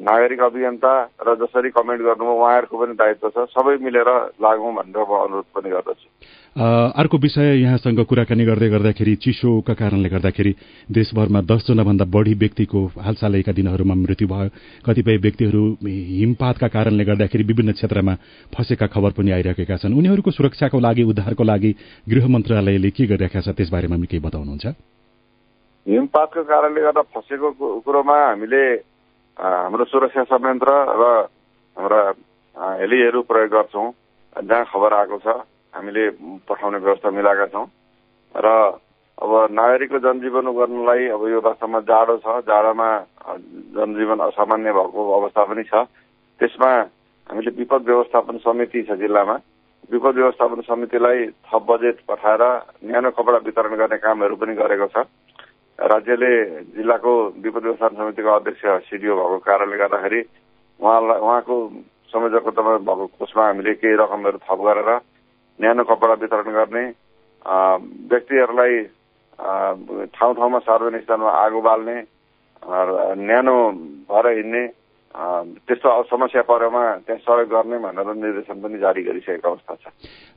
नागरिक 0.00 0.40
अभियन्ता 0.42 0.92
र 1.22 1.34
जसरी 1.38 1.70
कमेन्ट 1.70 2.02
गर्नुभयो 2.02 2.34
उहाँहरूको 2.34 2.76
पनि 2.76 2.94
दायित्व 2.94 3.28
छ। 3.30 3.36
सबै 3.54 3.76
मिलेर 3.78 4.08
लागौँ 4.42 4.72
भनेर 4.74 4.98
म 4.98 5.12
अनुरोध 5.24 5.46
पनि 5.54 5.70
गर्दछु। 5.70 6.08
अर्को 6.54 7.16
विषय 7.18 7.62
यहाँसँग 7.62 8.00
कुराकानी 8.06 8.44
गर्दै 8.44 8.68
गर्दाखेरि 8.70 9.14
चिसोका 9.16 9.74
कारणले 9.74 10.08
गर्दाखेरि 10.08 10.52
देशभरमा 10.90 11.40
दसजना 11.50 11.82
भन्दा 11.82 12.04
बढी 12.06 12.34
व्यक्तिको 12.34 12.80
हालसालैका 12.94 13.52
दिनहरूमा 13.52 13.94
मृत्यु 13.94 14.28
भयो। 14.28 14.50
कतिपय 14.86 15.16
व्यक्तिहरू 15.18 15.62
हिमपातका 15.82 16.68
कारणले 16.68 17.04
गर्दाखेरि 17.04 17.44
विभिन्न 17.44 17.72
क्षेत्रमा 17.74 18.14
फँसेका 18.54 18.86
खबर 18.86 19.10
पनि 19.18 19.30
आइरहेका 19.30 19.76
छन्। 19.82 19.94
उनीहरूको 19.94 20.30
सुरक्षाको 20.30 20.78
लागि 20.78 21.02
उद्धारको 21.10 21.44
लागि 21.44 21.70
गृह 22.06 22.24
मन्त्रालयले 22.28 22.90
के 22.90 23.06
गरिरहेका 23.06 23.40
छ 23.40 23.48
त्यसबारेमा 23.58 23.96
केही 24.06 24.22
बताउनुहुन्छ? 24.22 24.66
हिमपातको 25.86 26.42
कारणले 26.42 26.80
गर्दा 26.80 27.02
फँसेको 27.14 27.48
कुरोमा 27.82 28.16
हामीले 28.30 28.62
हाम्रो 29.36 29.84
सुरक्षा 29.84 30.22
संयन्त्र 30.30 30.70
र 30.94 31.04
हाम्रा 31.76 32.00
हेलीहरू 32.56 33.22
प्रयोग 33.26 33.50
गर्छौँ। 33.50 33.90
जहाँ 34.36 34.64
खबर 34.70 34.92
आएको 34.94 35.18
छ 35.18 35.26
हामीले 35.74 36.04
पठाउने 36.46 36.78
व्यवस्था 36.78 37.10
मिलाएका 37.10 37.46
छौँ। 37.50 37.66
र 38.34 38.46
अब 39.14 39.32
नागरिकको 39.50 39.98
जनजीवन 39.98 40.46
गर्नलाई 40.54 41.02
अब 41.14 41.22
यो 41.28 41.40
वास्तवमा 41.40 41.80
जाडो 41.82 42.16
छ। 42.18 42.26
जाडोमा 42.46 42.88
जनजीवन 43.74 44.18
असामान्य 44.22 44.72
भएको 44.72 45.00
अवस्था 45.18 45.42
पनि 45.44 45.62
छ। 45.66 45.74
त्यसमा 46.40 46.70
हामीले 47.30 47.50
विपद 47.58 47.82
व्यवस्थापन 47.86 48.38
समिति 48.38 48.82
छ 48.86 48.98
जिल्लामा। 49.02 49.36
विपद 49.90 50.14
व्यवस्थापन 50.14 50.60
समितिलाई 50.62 51.26
थप 51.46 51.62
बजेट 51.68 51.96
पठाएर 52.08 52.42
न्यानो 52.86 53.10
कपडा 53.10 53.38
वितरण 53.44 53.74
गर्ने 53.76 53.98
कामहरू 53.98 54.36
पनि 54.36 54.54
गरेको 54.54 54.86
छ। 54.94 55.06
राज्यले 55.78 56.30
जिल्लाको 56.72 57.12
विपद 57.36 57.62
व्यवस्थापन 57.62 57.96
समितिको 57.96 58.30
अध्यक्ष 58.30 58.62
सिडिओ 58.86 59.14
भएको 59.16 59.38
कारणले 59.40 59.76
गर्दाखेरि 59.76 60.20
उहाँलाई 60.80 61.18
उहाँको 61.18 61.56
संयोजकत्वमा 62.08 62.76
भएको 62.80 63.06
कोषमा 63.16 63.44
हामीले 63.44 63.74
केही 63.74 63.94
रकमहरू 63.96 64.38
थप 64.40 64.60
गरेर 64.62 64.90
न्यानो 65.58 65.82
कपडा 65.84 66.14
वितरण 66.16 66.52
गर्ने 66.52 66.84
व्यक्तिहरूलाई 68.06 68.74
ठाउँ 70.10 70.34
ठाउँमा 70.34 70.58
सार्वजनिक 70.60 71.02
स्थानमा 71.02 71.30
आगो 71.36 71.60
बाल्ने 71.60 71.96
न्यानो 73.20 73.56
भएर 74.06 74.26
हिँड्ने 74.28 74.62
त्यस्तो 75.14 76.02
समस्या 76.10 76.42
परेमा 76.42 76.82
त्यहाँ 77.06 77.22
सहयोग 77.22 77.48
गर्ने 77.48 77.78
भनेर 77.78 78.08
निर्देशन 78.18 78.56
पनि 78.58 78.78
जारी 78.82 79.02
गरिसकेको 79.02 79.48
अवस्था 79.48 79.74
छ। 79.74 79.84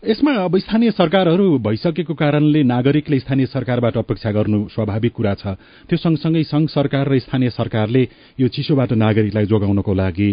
यसमा 0.03 0.31
अब 0.45 0.57
स्थानीय 0.57 0.91
सरकारहरू 0.93 1.57
भइसकेको 1.65 2.13
कारणले 2.13 2.61
नागरिकले 2.63 3.19
स्थानीय 3.19 3.45
सरकारबाट 3.49 3.97
अपेक्षा 3.97 4.31
गर्नु 4.31 4.59
स्वाभाविक 4.69 5.13
कुरा 5.17 5.33
छ। 5.33 5.57
त्यो 5.89 5.97
सँगसँगै 5.97 6.43
संघ 6.45 6.67
सरकार 6.69 7.09
र 7.09 7.17
स्थानीय 7.19 7.49
सरकारले 7.49 8.03
यो 8.37 8.47
चिसोबाट 8.53 8.93
नागरिकलाई 8.93 9.45
जोगाउनको 9.49 9.93
लागि 9.93 10.29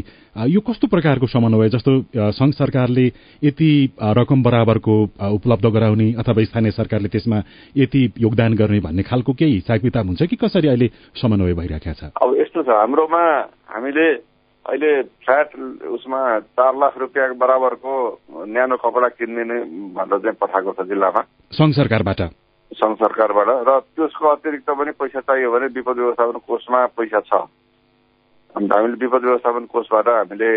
यो 0.53 0.61
कस्तो 0.61 0.87
प्रकारको 0.93 1.27
समन्वय 1.27 1.69
जस्तो 1.73 1.93
संघ 2.37 2.53
सरकारले 2.53 3.07
यति 3.49 3.71
रकम 3.97 4.43
बराबरको 4.45 4.95
उपलब्ध 5.33 5.67
गराउने 5.73 6.13
अथवा 6.21 6.45
स्थानीय 6.45 6.71
सरकारले 6.77 7.09
त्यसमा 7.09 7.39
यति 7.81 8.03
योगदान 8.21 8.55
गर्ने 8.61 8.81
भन्ने 8.85 9.03
खालको 9.09 9.33
केही 9.33 9.55
हिसाब 9.55 9.81
किताब 9.81 10.07
हुन्छ 10.07 10.23
कि 10.29 10.37
कसरी 10.37 10.69
अहिले 10.69 10.91
समन्वय 11.17 11.55
भइरहेको 11.55 11.93
छ? 11.97 12.13
अब 12.13 12.37
यस्तो 12.37 12.63
छ 12.63 12.69
हाम्रोमा 12.77 13.25
हामीले 13.73 14.34
अहिले 14.65 14.91
फ्ल्याट 15.21 15.49
उसमा 15.93 16.21
चार 16.57 16.73
लाख 16.81 16.95
रुपियाँ 16.99 17.35
बराबरको 17.37 17.93
न्यानो 18.49 18.77
कपडा 18.81 19.09
किनिदिने 19.21 19.59
भनेर 19.93 20.19
चाहिँ 20.25 20.37
पठाएको 20.41 20.73
छ 20.73 20.89
जिल्लामा। 20.89 21.21
सङ्घ 21.53 21.73
सरकारबाट? 21.77 22.21
सङ्घ 22.73 22.97
सरकारबाट। 22.97 23.49
र 23.69 23.71
त्यसको 23.93 24.25
अतिरिक्त 24.25 24.71
पनि 24.71 24.93
पैसा 24.97 25.21
चाहियो 25.21 25.53
भने 25.53 25.67
विपद 25.69 25.97
व्यवस्थापन 26.01 26.39
कोषमा 26.49 26.81
पैसा 26.97 27.21
छ। 27.29 27.33
अन्त 28.57 28.73
हामीले 28.73 28.97
विपद 29.05 29.23
व्यवस्थापन 29.29 29.65
कोषबाट 29.69 30.09
हामीले 30.09 30.51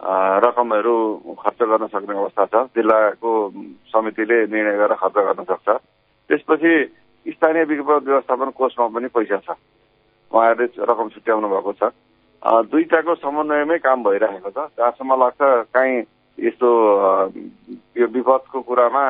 रकमहरू 0.00 0.96
खर्च 1.42 1.60
गर्न 1.62 1.86
सक्ने 1.92 2.14
अवस्था 2.18 2.44
छ। 2.48 2.54
जिल्लाको 2.72 3.32
समितिले 3.92 4.38
निर्णय 4.48 4.76
गरेर 4.80 4.96
खर्च 4.96 5.16
गर्न 5.28 5.44
सक्छ। 5.44 5.68
त्यसपछि 6.30 6.72
स्थानीय 7.36 7.64
विपद 7.68 8.08
व्यवस्थापन 8.08 8.50
कोषमा 8.56 8.86
पनि 8.96 9.08
पैसा 9.12 9.38
छ। 9.44 9.60
उहाँहरूले 10.32 10.66
रकम 10.88 11.08
छुट्याउनु 11.14 11.48
भएको 11.52 11.72
छ। 11.76 11.92
दुईटाको 12.42 13.14
समन्वयमै 13.14 13.78
काम 13.78 14.02
भइरहेको 14.02 14.50
छ। 14.50 14.58
जहाँसम्म 14.74 15.14
लाग्छ 15.14 15.40
काहीँ 15.70 15.98
यस्तो 16.38 16.68
यो 17.98 18.06
विपदको 18.08 18.60
कुरामा 18.66 19.04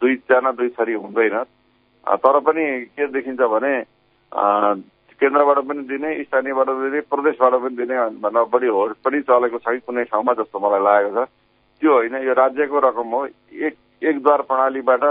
दुईजना 0.00 0.50
दुई 0.56 0.68
थरी 0.76 0.94
हुँदैन 0.96 1.36
तर 2.06 2.38
पनि 2.40 2.64
के 2.96 3.06
देखिन्छ 3.12 3.40
भने 3.52 3.72
केन्द्रबाट 4.32 5.58
पनि 5.68 5.82
दिने 5.92 6.10
स्थानीयबाट 6.24 6.68
दिने 6.68 7.00
प्रदेशबाट 7.12 7.54
पनि 7.62 7.76
दिने 7.76 7.96
भन्दा 8.24 8.44
बढी 8.48 8.68
होड 8.68 8.94
पनि 9.04 9.20
चलेको 9.28 9.58
छ 9.58 9.68
कि 9.68 9.80
कुनै 9.84 10.04
ठाउँमा 10.08 10.32
जस्तो 10.40 10.58
मलाई 10.60 10.82
लागेको 10.84 11.24
छ। 11.24 11.28
त्यो 11.82 11.92
होइन 11.92 12.14
यो 12.24 12.32
राज्यको 12.32 12.78
रकम 12.80 13.08
हो। 13.12 13.20
एक 13.26 13.74
एकद्वार 14.02 14.40
प्रणालीबाट 14.48 15.04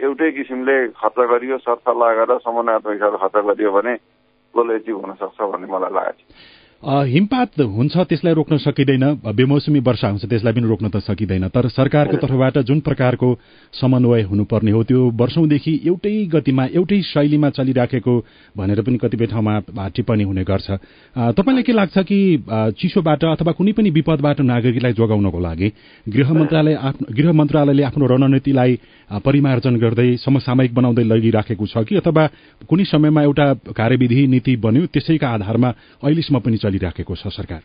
एउटै 0.00 0.30
किसिमले 0.36 0.76
खर्च 1.00 1.18
गरियो 1.32 1.58
सरसल्लाह 1.64 2.12
गरेर 2.12 2.38
समन्वयात्मक 2.44 2.92
हिसाबले 2.92 3.18
खर्च 3.24 3.36
गरियो 3.46 3.70
भने 3.72 3.94
गोल 4.54 4.70
एचिभ 4.70 4.96
हुन 4.96 5.14
सक्छ 5.20 5.40
भन्ने 5.42 5.66
मलाई 5.68 5.92
लागेको 5.92 6.20
छ 6.20 6.61
हिमपात 6.82 7.60
हुन्छ 7.60 7.96
त्यसलाई 8.10 8.34
रोक्न 8.34 8.56
सकिँदैन। 8.58 9.04
बेमौसमी 9.30 9.80
वर्षा 9.80 10.08
हुन्छ 10.08 10.24
त्यसलाई 10.26 10.52
पनि 10.52 10.66
रोक्न 10.66 10.88
त 10.90 10.98
सकिँदैन। 10.98 11.48
तर 11.54 11.68
सरकारको 11.70 12.16
तर्फबाट 12.18 12.58
जुन 12.66 12.80
प्रकारको 12.82 13.28
समन्वय 13.72 14.22
हुनुपर्ने 14.22 14.70
हो 14.70 14.82
त्यो 14.82 15.00
वर्षौंदेखि 15.14 15.72
एउटै 15.86 16.14
गतिमा 16.26 16.64
एउटै 16.74 17.00
शैलीमा 17.02 17.50
चलिराखेको 17.50 18.14
भनेर 18.56 18.80
पनि 18.82 18.98
कतिपय 18.98 19.26
ठाउँमा 19.26 19.54
टिप्पणी 19.94 20.24
हुने 20.24 20.42
गर्छ। 20.42 20.70
तपाईँलाई 21.38 21.62
के 21.62 21.72
लाग्छ 21.72 21.98
कि 22.02 22.18
चिसोबाट 22.74 23.24
अथवा 23.30 23.52
कुनै 23.52 23.72
पनि 23.78 23.90
विपदबाट 23.90 24.40
नागरिकलाई 24.42 24.92
जोगाउनको 24.92 25.40
लागि 25.40 25.68
गृह 26.08 26.32
मन्त्रालय 26.34 26.74
गृह 27.14 27.32
मन्त्रालयले 27.32 27.82
आफ्नो 27.82 28.06
रणनीतिलाई 28.06 28.78
परिमार्जन 29.22 29.76
गर्दै 29.76 30.08
समसामयिक 30.18 30.74
बनाउँदै 30.74 31.04
लगिराखेको 31.04 31.66
छ 31.66 31.84
कि 31.86 31.96
अथवा 32.02 32.26
कुनै 32.66 32.84
समयमा 32.90 33.22
एउटा 33.22 33.46
कार्यविधि 33.70 34.26
नीति 34.26 34.56
बन्यो 34.56 34.86
त्यसैका 34.90 35.28
आधारमा 35.30 35.70
अहिलेसम्म 36.02 36.38
पनि 36.40 36.56
चलिराखेको 36.72 37.14
छ 37.14 37.28
सरकार? 37.36 37.62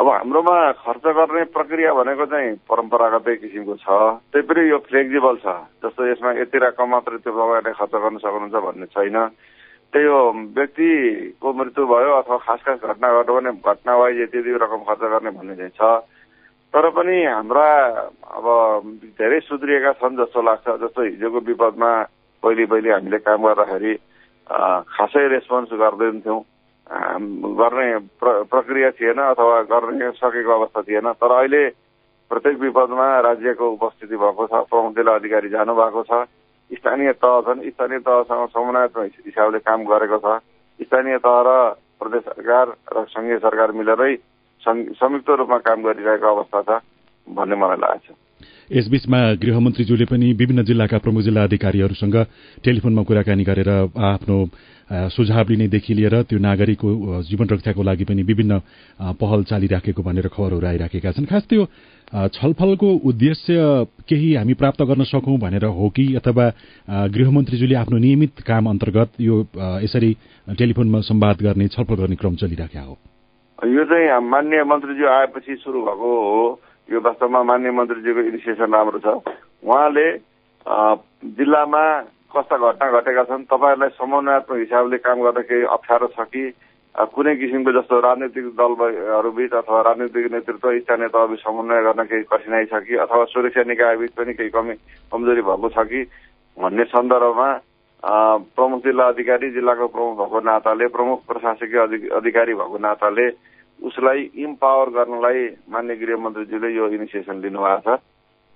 अब 0.00 0.08
हाम्रोमा 0.08 0.56
खर्च 0.80 1.04
गर्ने 1.12 1.42
प्रक्रिया 1.52 1.92
भनेको 1.92 2.24
चाहिँ 2.26 2.56
परम्परागतै 2.64 3.34
किसिमको 3.36 3.74
छ। 3.84 3.86
त्यही 4.32 4.42
पनि 4.48 4.62
यो 4.72 4.78
फ्लेक्जिबल 4.88 5.36
छ। 5.44 5.46
जस्तो 5.84 6.02
यसमा 6.08 6.30
यति 6.40 6.58
रकम 6.64 6.88
मात्रै 6.88 7.18
त्यो 7.20 7.32
तपाईँहरूले 7.36 7.72
खर्च 7.76 7.94
गर्न 8.00 8.16
सक्नुहुन्छ 8.24 8.56
भन्ने 8.64 8.86
छैन। 8.96 9.16
त्यही 9.92 10.06
हो 10.08 10.20
व्यक्तिको 10.56 11.48
मृत्यु 11.52 11.84
भयो 11.84 12.10
अथवा 12.24 12.36
खास 12.48 12.60
खास 12.64 12.80
घटना 12.80 13.06
घट्यो 13.12 13.34
भने 13.36 13.50
घटना 13.60 13.92
वाइज 13.92 14.16
यति 14.20 14.38
यति 14.38 14.50
रकम 14.64 14.80
खर्च 14.88 15.02
गर्ने 15.12 15.30
भन्ने 15.36 15.54
चाहिँ 15.60 15.76
छ। 15.76 15.82
तर 16.74 16.84
पनि 16.96 17.16
हाम्रा 17.28 17.68
अब 18.40 18.46
धेरै 19.20 19.40
सुध्रिएका 19.46 19.92
छन् 20.00 20.18
जस्तो 20.18 20.40
लाग्छ। 20.42 20.66
जस्तो 20.80 21.00
हिजोको 21.12 21.38
विपदमा 21.44 21.92
पहिले 22.42 22.64
पहिले 22.72 22.90
हामीले 22.90 23.18
काम 23.20 23.46
गर्दाखेरि 23.46 23.94
खासै 24.96 25.24
रेस्पोन्स 25.28 25.70
गर्दैनथ्यौँ। 25.70 26.40
गर्ने 26.84 27.86
प्रक्रिया 28.20 28.90
थिएन 28.90 29.18
अथवा 29.24 29.60
गर्ने 29.72 30.10
सकेको 30.12 30.52
अवस्था 30.52 30.82
थिएन। 30.82 31.12
तर 31.12 31.30
अहिले 31.32 31.68
प्रत्येक 32.30 32.58
विपदमा 32.60 33.08
राज्यको 33.20 33.70
उपस्थिति 33.70 34.16
भएको 34.16 34.46
छ 34.46 34.64
प्रमुख 34.68 34.94
जिल्ला 34.96 35.14
अधिकारी 35.14 35.48
जानु 35.48 35.74
भएको 35.74 36.02
छ। 36.02 36.24
स्थानीय 36.70 37.12
तह 37.12 37.40
छन् 37.46 37.64
स्थानीय 37.70 37.98
तहसँग 38.04 38.48
समन्वय 38.48 39.10
हिसाबले 39.24 39.58
काम 39.64 39.84
गरेको 39.84 40.18
छ। 40.18 40.40
स्थानीय 40.80 41.18
तह 41.24 41.40
र 41.46 41.50
प्रदेश 42.00 42.22
सरकार 42.22 42.66
र 42.92 43.04
सङ्घीय 43.08 43.38
सरकार 43.38 43.72
मिलेरै 43.72 44.14
संयुक्त 44.62 45.30
रूपमा 45.30 45.58
काम 45.64 45.82
गरिरहेको 45.82 46.26
अवस्था 46.26 46.60
छ 46.68 46.80
भन्ने 47.26 47.56
मलाई 47.56 47.76
लागेको 47.80 48.12
छ 48.12 48.23
यसबीचमा 48.70 49.18
गृहमन्त्रीज्यूले 49.42 50.04
पनि 50.04 50.32
विभिन्न 50.32 50.64
जिल्लाका 50.64 50.98
प्रमुख 50.98 51.22
जिल्ला 51.22 51.42
अधिकारीहरूसँग 51.44 52.16
टेलिफोनमा 52.64 53.02
कुराकानी 53.02 53.44
गरेर 53.44 53.70
आफ्नो 53.94 54.36
सुझाव 54.90 55.48
लिनेदेखि 55.50 55.94
लिएर 55.94 56.22
त्यो 56.28 56.38
नागरिकको 56.38 56.88
जीवन 57.24 57.46
रक्षाको 57.52 57.82
लागि 57.82 58.04
पनि 58.04 58.22
विभिन्न 58.22 58.60
पहल 59.16 59.42
चालिराखेको 59.50 60.02
भनेर 60.02 60.28
खबरहरू 60.28 60.66
आइराखेका 60.66 61.12
छन्। 61.12 61.24
खास 61.24 61.44
त्यो 61.48 61.64
छलफलको 62.30 62.88
उद्देश्य 63.08 63.54
केही 64.08 64.34
हामी 64.34 64.54
प्राप्त 64.54 64.82
गर्न 64.82 65.04
सकौं 65.04 65.38
भनेर 65.40 65.64
हो 65.64 65.88
कि 65.88 66.04
अथवा 66.16 66.44
गृहमन्त्रीज्यूले 67.16 67.74
आफ्नो 67.74 67.98
नियमित 67.98 68.40
काम 68.46 68.68
अन्तर्गत 68.70 69.10
यो 69.20 69.40
यसरी 69.82 70.10
टेलिफोनमा 70.48 71.00
सम्वाद 71.00 71.36
गर्ने 71.42 71.68
छलफल 71.68 71.94
गर्ने 71.94 72.16
क्रम 72.16 72.34
चलिराखेका 72.36 72.84
हो? 72.84 72.98
यो 73.64 73.84
चाहिँ 73.84 74.20
मान्य 74.20 74.64
मन्त्रीज्यू 74.68 75.08
आएपछि 75.08 75.54
सुरु 75.64 75.80
भएको 75.80 76.12
हो। 76.28 76.60
वास्तवमा 77.04 77.42
मान्य 77.42 77.70
मन्त्रीजीको 77.70 78.20
इनिसिएसन 78.30 78.72
राम्रो 78.74 78.98
छ। 79.04 79.08
उहाँले 79.62 80.06
जिल्लामा 81.36 81.82
कस्ता 82.32 82.56
घटना 82.56 82.90
घटेका 82.90 83.24
छन् 83.28 83.44
तपाईँहरूलाई 83.46 83.90
समन्वयात्मक 84.00 84.58
हिसाबले 84.58 84.98
काम 85.04 85.18
गर्दा 85.22 85.42
केही 85.48 85.64
अप्ठ्यारो 85.76 86.06
छ 86.16 86.20
कि? 86.32 86.44
कुनै 86.94 87.34
किसिमको 87.36 87.70
जस्तो 87.74 87.94
राजनीतिक 88.00 88.46
दलहरूबिच 88.54 89.52
अथवा 89.52 89.80
राजनीतिक 89.82 90.26
नेतृत्व 90.32 90.68
स्थानीय 90.78 91.08
तहबिच 91.10 91.40
समन्वय 91.42 91.82
गर्न 91.82 92.02
केही 92.10 92.22
कठिनाई 92.32 92.64
छ 92.70 92.74
कि? 92.86 92.94
अथवा 93.04 93.24
सुरक्षा 93.34 93.62
निकायबिच 93.66 94.12
पनि 94.14 94.32
केही 94.38 94.50
कमी 94.54 94.74
कमजोरी 95.12 95.42
भएको 95.42 95.68
छ 95.74 95.78
कि? 95.90 96.00
भन्ने 96.56 96.84
सन्दर्भमा 96.94 97.48
प्रमुख 98.54 98.80
जिल्ला 98.84 99.04
अधिकारी 99.08 99.50
जिल्लाको 99.50 99.86
प्रमुख 99.90 100.14
भएको 100.18 100.40
नाताले 100.46 100.86
प्रमुख 100.94 101.18
प्रशासकीय 101.26 101.80
अधिकारी 102.14 102.54
भएको 102.54 102.78
नाताले 102.78 103.26
उसलाई 103.82 104.20
इम्पावर 104.44 104.88
गर्नलाई 104.96 105.40
मान्य 105.70 105.96
गृहमन्त्रीजीले 105.96 106.68
यो 106.74 106.88
इनिसिएसन 106.94 107.40
लिनुभएको 107.42 107.96
छ। 107.96 108.00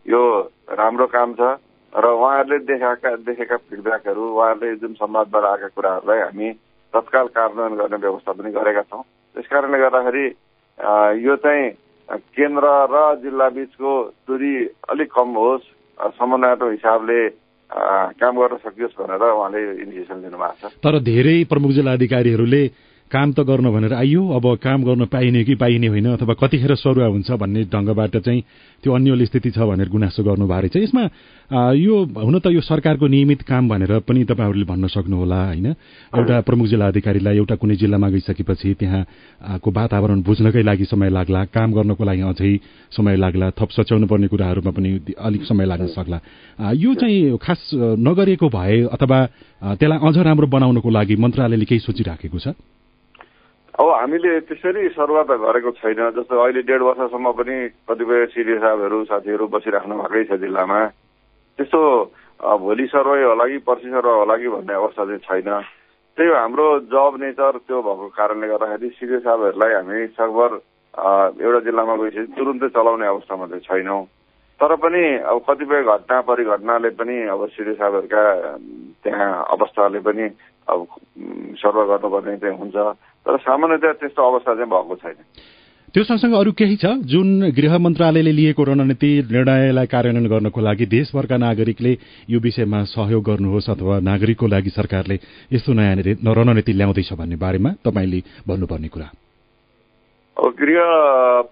यो 0.06 0.22
राम्रो 0.72 1.06
काम 1.06 1.34
छ 1.34 1.40
र 1.92 2.04
उहाँहरूले 2.04 2.58
देखाएका 2.68 3.10
देखेका 3.24 3.56
फिडब्याकहरू 3.68 4.22
उहाँहरूले 4.28 4.76
जुन 4.76 4.92
संवादबाट 4.94 5.44
आएका 5.44 5.68
कुराहरूलाई 5.72 6.20
हामी 6.20 6.48
तत्काल 6.94 7.26
कार्यान्वयन 7.32 7.76
गर्ने 7.76 7.96
व्यवस्था 7.96 8.32
पनि 8.32 8.50
गरेका 8.52 8.82
छौँ। 8.88 9.02
त्यस 9.36 9.46
कारणले 9.48 9.78
गर्दाखेरि 9.78 10.26
यो 11.24 11.36
चाहिँ 11.44 11.64
केन्द्र 12.32 12.66
र 12.92 12.96
जिल्ला 13.22 13.48
बिचको 13.56 13.92
दूरी 14.28 14.54
अलिक 14.88 15.08
कम 15.12 15.28
होस् 15.36 15.66
समन्वयको 16.16 16.66
हिसाबले 16.70 17.20
काम 18.16 18.34
गर्न 18.40 18.56
सकियोस् 18.64 18.96
भनेर 19.00 19.22
उहाँले 19.28 19.60
इनिसिएसन 19.82 20.22
लिनुभएको 20.24 20.68
छ। 20.68 20.72
तर 20.84 20.98
धेरै 21.04 21.36
प्रमुख 21.48 21.70
जिल्ला 21.76 21.92
अधिकारीहरूले 21.92 22.62
काम 23.10 23.32
त 23.32 23.40
गर्न 23.40 23.70
भनेर 23.72 23.92
आइयो 23.94 24.22
अब 24.36 24.44
काम 24.62 24.84
गर्न 24.84 25.04
पाइने 25.06 25.44
कि 25.44 25.54
पाइने 25.54 25.86
होइन 25.88 26.06
अथवा 26.12 26.34
कतिखेर 26.36 26.74
सरुवा 26.76 27.06
हुन्छ 27.06 27.30
भन्ने 27.40 27.64
ढङ्गबाट 27.72 28.16
चाहिँ 28.16 28.42
त्यो 28.84 28.92
अन्यल 28.92 29.24
स्थिति 29.26 29.50
छ 29.50 29.58
भनेर 29.64 29.88
गुनासो 29.88 30.22
गर्नुभएको 30.22 30.60
रहेछ 30.60 30.76
यसमा 30.76 31.04
यो 31.72 31.94
हुन 32.04 32.38
त 32.38 32.52
यो 32.52 32.60
सरकारको 32.60 33.06
नियमित 33.08 33.42
काम 33.42 33.68
भनेर 33.68 33.98
पनि 34.04 34.24
तपाईँहरूले 34.24 34.64
भन्न 34.68 34.86
सक्नुहोला 34.92 35.40
होइन? 35.44 35.66
एउटा 36.12 36.40
प्रमुख 36.44 36.66
जिल्ला 36.68 36.86
अधिकारीलाई 36.86 37.36
एउटा 37.36 37.54
कुनै 37.56 37.76
जिल्लामा 37.80 38.08
गइसकेपछि 38.08 38.74
त्यहाँको 38.76 39.70
वातावरण 39.72 40.22
बुझ्नकै 40.22 40.62
लागि 40.62 40.84
समय 40.84 41.10
लाग्ला 41.10 41.44
काम 41.48 41.72
गर्नको 41.72 42.04
लागि 42.04 42.22
अझै 42.28 42.52
समय 42.92 43.16
लाग्ला 43.16 43.50
थप 43.56 43.70
सच्याउनु 43.72 44.06
पर्ने 44.06 44.28
कुराहरूमा 44.28 44.70
पनि 44.70 45.16
अलिक 45.16 45.42
समय 45.48 45.64
लाग्न 45.66 45.86
सक्ला। 45.96 46.18
यो 46.76 46.94
चाहिँ 46.94 47.36
खास 47.40 47.70
नगरेको 47.74 48.48
भए 48.48 48.80
अथवा 48.92 49.18
त्यसलाई 49.80 49.98
अझ 49.98 50.16
राम्रो 50.18 50.46
बनाउनको 50.46 50.90
लागि 50.90 51.16
मन्त्रालयले 51.16 51.64
केही 51.64 51.80
सोचिराखेको 51.80 52.38
छ? 52.38 52.48
अब 53.78 53.88
हामीले 53.90 54.30
त्यसरी 54.50 54.88
सरुवात 54.90 55.30
गरेको 55.38 55.70
छैन। 55.78 56.10
जस्तो 56.10 56.34
अहिले 56.34 56.62
डेढ 56.66 56.82
वर्षसम्म 56.82 57.30
पनि 57.30 57.56
कतिपय 57.86 58.26
सिडिए 58.34 58.58
साहबहरू 58.58 58.98
साथीहरू 59.06 59.46
बसिराख्नु 59.54 59.94
भएकै 60.02 60.24
छ 60.26 60.40
जिल्लामा। 60.42 60.80
त्यस्तो 61.58 61.80
भोलि 62.58 62.86
सर्वै 62.90 63.22
होला 63.22 63.44
कि 63.46 63.58
पर्सि 63.62 63.88
सर्वै 63.94 64.14
होला 64.18 64.36
कि 64.42 64.48
भन्ने 64.50 64.74
अवस्था 64.74 65.04
चाहिँ 65.06 65.22
छैन। 65.22 65.50
त्यही 66.18 66.30
हाम्रो 66.34 66.66
जब 66.90 67.12
नेचर 67.22 67.54
त्यो 67.70 67.78
भएको 67.86 68.06
कारणले 68.18 68.46
गर्दाखेरि 68.50 68.88
सिडिए 68.98 69.18
साहबहरूलाई 69.22 69.72
हामी 69.78 70.06
सकभर 70.18 70.50
एउटा 71.38 71.60
जिल्लामा 71.62 71.94
गइसकेपछि 72.02 72.34
तुरुन्तै 72.34 72.68
चलाउने 72.74 73.06
अवस्थामा 73.06 73.46
चाहिँ 73.46 73.62
छैनौँ। 73.62 74.02
तर 74.58 74.74
पनि 74.74 75.02
अब 75.22 75.38
कतिपय 75.46 75.82
घटना 75.86 76.16
परिघटनाले 76.26 76.90
पनि 76.98 77.16
अब 77.30 77.46
सिडिए 77.54 77.78
साहबहरूका 77.78 78.22
त्यहाँ 79.08 79.32
अवस्थाले 79.56 80.00
पनि 80.04 80.24
अब 80.68 80.86
सर्व 81.56 81.78
गर्नुपर्ने 81.88 82.36
चाहिँ 82.36 82.56
हुन्छ। 82.60 82.76
तर 83.24 83.36
सामान्यतया 83.40 83.92
त्यस्तो 84.04 84.20
अवस्था 84.20 84.54
चाहिँ 84.54 84.68
भएको 84.68 84.94
छैन। 85.00 85.16
त्यो 85.88 86.04
सँगसँगै 86.04 86.36
अरू 86.36 86.52
केही 86.52 86.76
छ? 86.76 86.86
जुन 87.08 87.48
गृह 87.56 87.72
मन्त्रालयले 87.80 88.32
लिएको 88.32 88.62
रणनीति 88.62 89.10
निर्णयलाई 89.32 89.86
कार्यान्वयन 89.88 90.28
गर्नको 90.28 90.60
लागि 90.60 90.86
देशभरका 90.86 91.36
नागरिकले 91.40 91.92
यो 92.28 92.38
विषयमा 92.38 92.84
सहयोग 92.92 93.24
गर्नुहोस् 93.24 93.70
अथवा 93.72 93.98
नागरिकको 94.04 94.46
लागि 94.46 94.70
सरकारले 94.70 95.16
यस्तो 95.48 95.72
नयाँ 95.72 95.96
रणनीति 96.20 96.72
ल्याउँदैछ 96.72 97.12
भन्ने 97.16 97.36
बारेमा 97.40 97.70
तपाईँले 97.80 98.20
भन्नुपर्ने 98.44 98.88
कुरा। 98.88 99.08
अब 100.36 100.44
गृह 100.60 100.78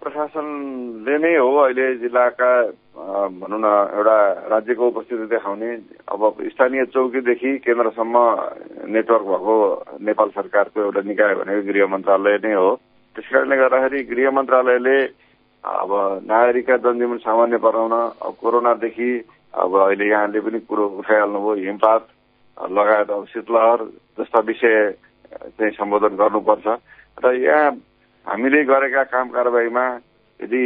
प्रशासनले 0.05 1.17
नै 1.19 1.33
हो 1.41 1.51
अहिले 1.57 1.87
जिल्लाका 1.97 2.51
भनौँ 2.97 3.61
न 3.61 3.69
एउटा 3.93 4.19
राज्यको 4.49 4.87
उपस्थिति 4.89 5.27
देखाउने 5.29 5.71
अब 6.09 6.21
स्थानीय 6.49 6.85
चौकीदेखि 6.97 7.51
केन्द्रसम्म 7.61 8.17
नेटवर्क 8.89 9.25
भएको 9.29 9.57
नेपाल 10.01 10.29
सरकारको 10.33 10.81
एउटा 10.81 11.01
निकाय 11.05 11.35
भनेको 11.37 11.63
गृह 11.69 11.87
मन्त्रालय 11.93 12.39
नै 12.45 12.53
हो। 12.57 12.71
त्यस 13.17 13.29
कारणले 13.33 13.57
गर्दाखेरि 13.57 14.03
गृह 14.11 14.31
मन्त्रालयले 14.33 14.99
अब 15.65 15.91
नागरिकका 16.25 16.77
जनजीवन 16.85 17.19
सामान्य 17.21 17.57
बनाउन 17.61 17.93
अब 17.93 18.35
कोरोनादेखि 18.41 19.11
अब 19.55 19.77
अहिले 19.77 20.07
यहाँले 20.09 20.41
पनि 20.41 20.59
कुरो 20.65 20.85
उठाइहाल्नुभयो 21.01 21.55
हिमपात 21.65 22.03
लगायत 22.57 23.11
अब 23.11 23.25
शीतलहर 23.33 23.81
जस्ता 24.17 24.41
विषय 24.41 24.77
चाहिँ 25.53 25.73
सम्बोधन 25.77 26.17
गर्नुपर्छ। 26.17 26.67
र 27.25 27.35
यहाँ 27.45 27.71
हामीले 28.27 28.65
गरेका 28.65 29.03
काम 29.13 29.29
कारवाहीमा 29.37 29.87
यदि 30.41 30.65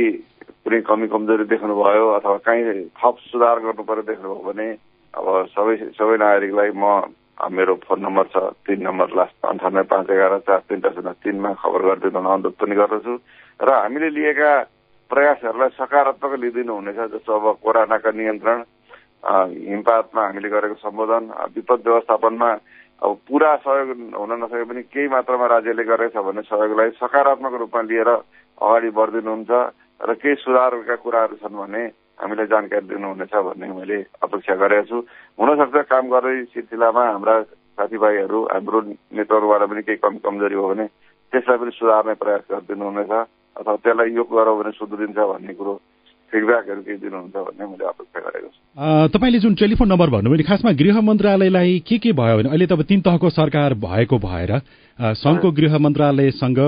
कुनै 0.66 0.80
कमी 0.86 1.06
कमजोरी 1.08 1.44
देख्नुभयो 1.50 2.06
अथवा 2.18 2.36
काहीँ 2.46 2.84
थप 3.00 3.16
सुधार 3.30 3.58
गर्नु 3.64 3.82
पर्यो 3.88 4.02
देख्नुभयो 4.10 4.44
भने 4.44 4.66
अब 5.14 5.26
सबै 5.56 5.76
सबै 5.96 6.16
नागरिकलाई 6.20 6.70
म 6.76 6.84
मेरो 7.40 7.74
फोन 7.88 7.98
नम्बर 8.04 8.26
छ 8.32 8.36
तिन 8.68 8.84
नम्बर 8.84 9.08
लास्ट 9.16 9.46
अन्ठानब्बे 9.48 9.88
पाँच 9.88 10.10
एघार 10.12 10.38
चार 10.44 10.60
तिनवटा 10.68 10.90
शून्य 10.94 11.12
तिनमा 11.24 11.50
खबर 11.64 11.80
गरिदिन 11.88 12.20
अनुरोध 12.20 12.54
पनि 12.60 12.74
गर्दछु। 12.76 13.14
र 13.60 13.68
हामीले 13.72 14.08
लिएका 14.12 14.52
प्रयासहरूलाई 15.10 15.70
सकारात्मक 15.80 16.32
लिइदिनु 16.44 16.72
हुनेछ 16.76 17.00
जस्तो 17.16 17.32
अब 17.32 17.46
कोरोनाका 17.64 18.10
नियन्त्रण 18.20 18.58
हिमपातमा 19.72 20.22
हामीले 20.22 20.48
गरेको 20.54 20.76
सम्बोधन 20.84 21.24
विपद 21.56 21.80
व्यवस्थापनमा 21.88 22.50
अब 23.00 23.10
पुरा 23.24 23.50
सहयोग 23.64 23.88
हुन 24.20 24.32
नसके 24.44 24.64
पनि 24.68 24.82
केही 24.92 25.08
मात्रामा 25.08 25.46
राज्यले 25.56 25.84
गरेछ 25.88 26.16
भन्ने 26.20 26.42
सहयोगलाई 26.44 26.90
सकारात्मक 27.00 27.54
रूपमा 27.60 27.82
लिएर 27.88 28.10
अगाडि 28.12 28.90
बढिदिनुहुन्छ। 29.00 29.50
र 30.00 30.14
केही 30.14 30.34
सुधारका 30.34 30.96
कुराहरू 30.96 31.36
छन् 31.36 31.60
भने 31.60 31.82
हामीलाई 32.16 32.46
जानकारी 32.46 32.86
दिनुहुनेछ 32.88 33.34
भन्ने 33.36 33.66
मैले 33.70 33.98
अपेक्षा 34.18 34.54
गरेको 34.56 34.86
छु। 34.88 34.98
हुनसक्छ 35.38 35.76
काम 35.88 36.04
गर्ने 36.08 36.44
सिलसिलामा 36.46 37.04
हाम्रा 37.06 37.34
साथीभाइहरू 37.76 38.38
हाम्रो 38.44 38.80
नेतृत्वबाट 39.12 39.62
पनि 39.70 39.82
केही 39.82 40.02
कम 40.04 40.14
कमजोरी 40.24 40.56
हो 40.56 40.68
भने 40.68 40.86
त्यसलाई 41.32 41.58
पनि 41.58 41.72
सुधार्ने 41.76 42.14
प्रयास 42.16 42.42
गरिदिनुहुनेछ 42.50 43.12
अथवा 43.56 43.76
त्यसलाई 43.76 44.10
यो 44.10 44.24
गरौँ 44.24 44.56
भने 44.58 44.72
सुध्रिन्छ 44.72 45.18
भन्ने 45.20 45.54
कुरो 45.54 45.74
फिडब्याकहरू 46.30 46.80
केही 46.86 46.98
दिनुहुन्छ 47.02 47.36
भन्ने 47.36 47.64
मैले 47.66 47.84
अपेक्षा 47.90 48.20
गरेको 48.20 48.48
छु। 48.48 48.60
तपाईँले 49.10 49.38
जुन 49.38 49.54
टेलिफोन 49.54 49.88
नम्बर 49.90 50.08
भन्नुभयो 50.10 50.46
खासमा 50.46 50.70
गृह 50.78 50.96
मन्त्रालयलाई 51.02 51.78
के 51.82 51.98
के 51.98 52.12
भयो 52.14 52.36
भने 52.38 52.48
अहिले 52.50 52.66
त 52.66 52.72
अब 52.72 52.82
तिन 52.86 53.00
तहको 53.02 53.28
सरकार 53.30 53.74
भएको 53.74 54.16
भएर 54.18 54.52
सङ्घको 54.98 55.50
गृह 55.50 55.74
मन्त्रालयसँग 55.78 56.58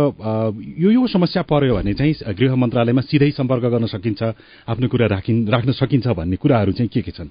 यो 0.83 0.91
यो 0.91 1.07
समस्या 1.07 1.43
पर्यो 1.47 1.75
भने 1.79 1.95
चाहिँ 1.95 2.35
गृह 2.35 2.53
मन्त्रालयमा 2.59 3.03
सिधै 3.07 3.31
सम्पर्क 3.39 3.65
गर्न 3.71 3.87
सकिन्छ 3.87 4.23
आफ्नो 4.67 4.89
कुरा 4.89 5.07
राखिन् 5.15 5.47
राख्न 5.47 5.71
सकिन्छ 5.79 6.07
भन्ने 6.11 6.37
कुराहरू 6.43 6.73
चाहिँ 6.73 6.91
के 6.91 7.01
के 7.03 7.13
छन्? 7.13 7.31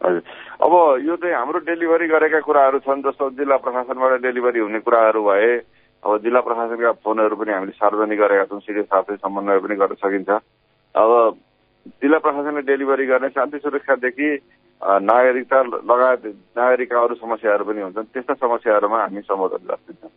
हजुर। 0.00 0.22
अब 0.64 0.72
यो 1.06 1.14
चाहिँ 1.16 1.36
हाम्रो 1.36 1.58
डेलिभरी 1.70 2.06
गरेका 2.08 2.40
कुराहरू 2.40 2.78
छन् 2.82 3.02
जस्तो 3.04 3.30
जिल्ला 3.36 3.56
प्रशासनबाट 3.62 4.12
डेलिभरी 4.22 4.60
हुने 4.60 4.80
कुराहरू 4.80 5.22
भए 5.22 5.52
अब 6.02 6.10
जिल्ला 6.24 6.40
प्रशासनका 6.40 6.90
फोनहरू 7.04 7.36
पनि 7.36 7.52
हामीले 7.52 7.72
सार्वजनिक 7.78 8.18
गरेका 8.18 8.44
छौँ 8.48 8.60
सिधै 8.64 8.82
साथै 8.88 9.16
समन्वय 9.20 9.58
पनि 9.60 9.74
गर्न 9.76 9.94
सकिन्छ। 10.00 10.30
अब 10.94 11.10
जिल्ला 12.00 12.18
प्रशासनले 12.18 12.62
डेलिभरी 12.62 13.06
गर्ने 13.06 13.28
शान्ति 13.28 13.58
सुरक्षादेखि 13.58 14.28
नागरिकता 14.80 15.62
लगायत 15.62 16.24
नागरिकका 16.56 17.00
अरू 17.00 17.14
समस्याहरू 17.14 17.64
पनि 17.64 17.80
हुन्छन्। 17.80 18.10
त्यस्ता 18.14 18.34
समस्याहरूमा 18.34 18.98
हामी 19.00 19.20
सम्बोधन 19.20 19.66
गर्छौँ 19.68 20.10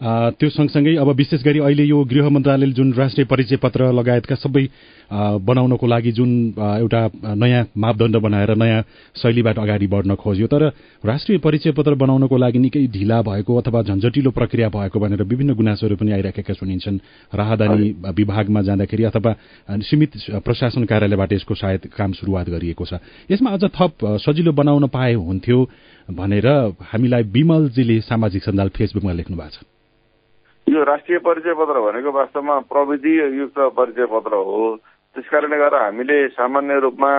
त्यो 0.00 0.48
सँगसँगै 0.50 0.96
अब 0.96 1.08
विशेष 1.16 1.42
गरी 1.44 1.58
अहिले 1.60 1.84
यो 1.84 2.02
गृह 2.04 2.28
मन्त्रालयले 2.28 2.72
जुन 2.74 2.92
राष्ट्रिय 2.92 3.26
परिचय 3.30 3.56
पत्र 3.56 3.92
लगायतका 3.94 4.34
सबै 4.34 4.66
बनाउनको 5.40 5.86
लागि 5.86 6.12
जुन 6.12 6.30
एउटा 6.58 7.00
नयाँ 7.34 7.64
मापदण्ड 7.78 8.16
बनाएर 8.16 8.54
नयाँ 8.54 8.82
शैलीबाट 9.22 9.58
अगाडि 9.58 9.86
बढ्न 9.86 10.14
खोज्यो 10.14 10.46
तर 10.46 10.62
राष्ट्रिय 11.04 11.38
परिचय 11.38 11.72
पत्र 11.78 11.94
बनाउनको 11.94 12.36
लागि 12.36 12.58
निकै 12.58 12.86
ढिला 12.90 13.20
भएको 13.22 13.56
अथवा 13.56 13.82
झन्झटिलो 13.82 14.30
प्रक्रिया 14.30 14.68
भएको 14.68 15.00
भनेर 15.00 15.22
विभिन्न 15.22 15.54
गुनासोहरू 15.54 15.96
पनि 15.96 16.12
आइरहेका 16.12 16.52
सुनिन्छन्। 16.52 16.98
राहदानी 17.30 17.90
विभागमा 18.18 18.62
जाँदाखेरि 18.62 19.04
अथवा 19.04 19.32
सीमित 19.80 20.10
प्रशासन 20.42 20.84
कार्यालयबाट 20.84 21.32
यसको 21.32 21.54
सायद 21.54 21.86
काम 21.94 22.12
सुरुवात 22.18 22.48
गरिएको 22.50 22.84
छ। 22.84 22.98
यसमा 23.30 23.50
अझ 23.50 23.64
थप 23.70 24.18
सजिलो 24.18 24.52
बनाउन 24.52 24.86
पाए 24.90 25.14
हुन्थ्यो। 25.14 25.58
भनेर 26.08 26.46
हामीलाई 26.92 27.22
विमलजीले 27.34 28.00
सामाजिक 28.04 28.42
सञ्जाल 28.44 28.68
फेसबुकमा 28.76 29.12
लेख्नु 29.12 29.36
भएको 29.36 29.50
छ। 29.50 29.64
यो 30.66 30.82
राष्ट्रिय 30.84 31.18
परिचय 31.18 31.54
पत्र 31.54 31.80
भनेको 31.80 32.10
वास्तवमा 32.12 32.58
प्रविधि 32.68 33.14
युक्त 33.40 33.58
परिचय 33.76 34.06
पत्र 34.12 34.32
हो। 34.34 34.76
त्यस 35.16 35.28
कारणले 35.30 35.56
गर्दा 35.56 35.78
हामीले 35.84 36.16
सामान्य 36.36 36.78
रूपमा 36.80 37.12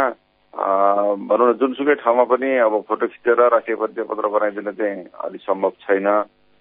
भनौँ 0.54 1.48
न 1.50 1.54
जुनसुकै 1.60 1.96
ठाउँमा 2.04 2.24
पनि 2.30 2.50
अब 2.62 2.74
फोटो 2.88 3.08
खिचेर 3.08 3.40
राष्ट्रिय 3.54 3.76
परिचय 3.76 4.04
पत्र 4.06 4.28
बनाइदिन 4.28 4.72
चाहिँ 4.72 5.04
अलिक 5.26 5.42
सम्भव 5.42 5.72
छैन। 5.84 6.08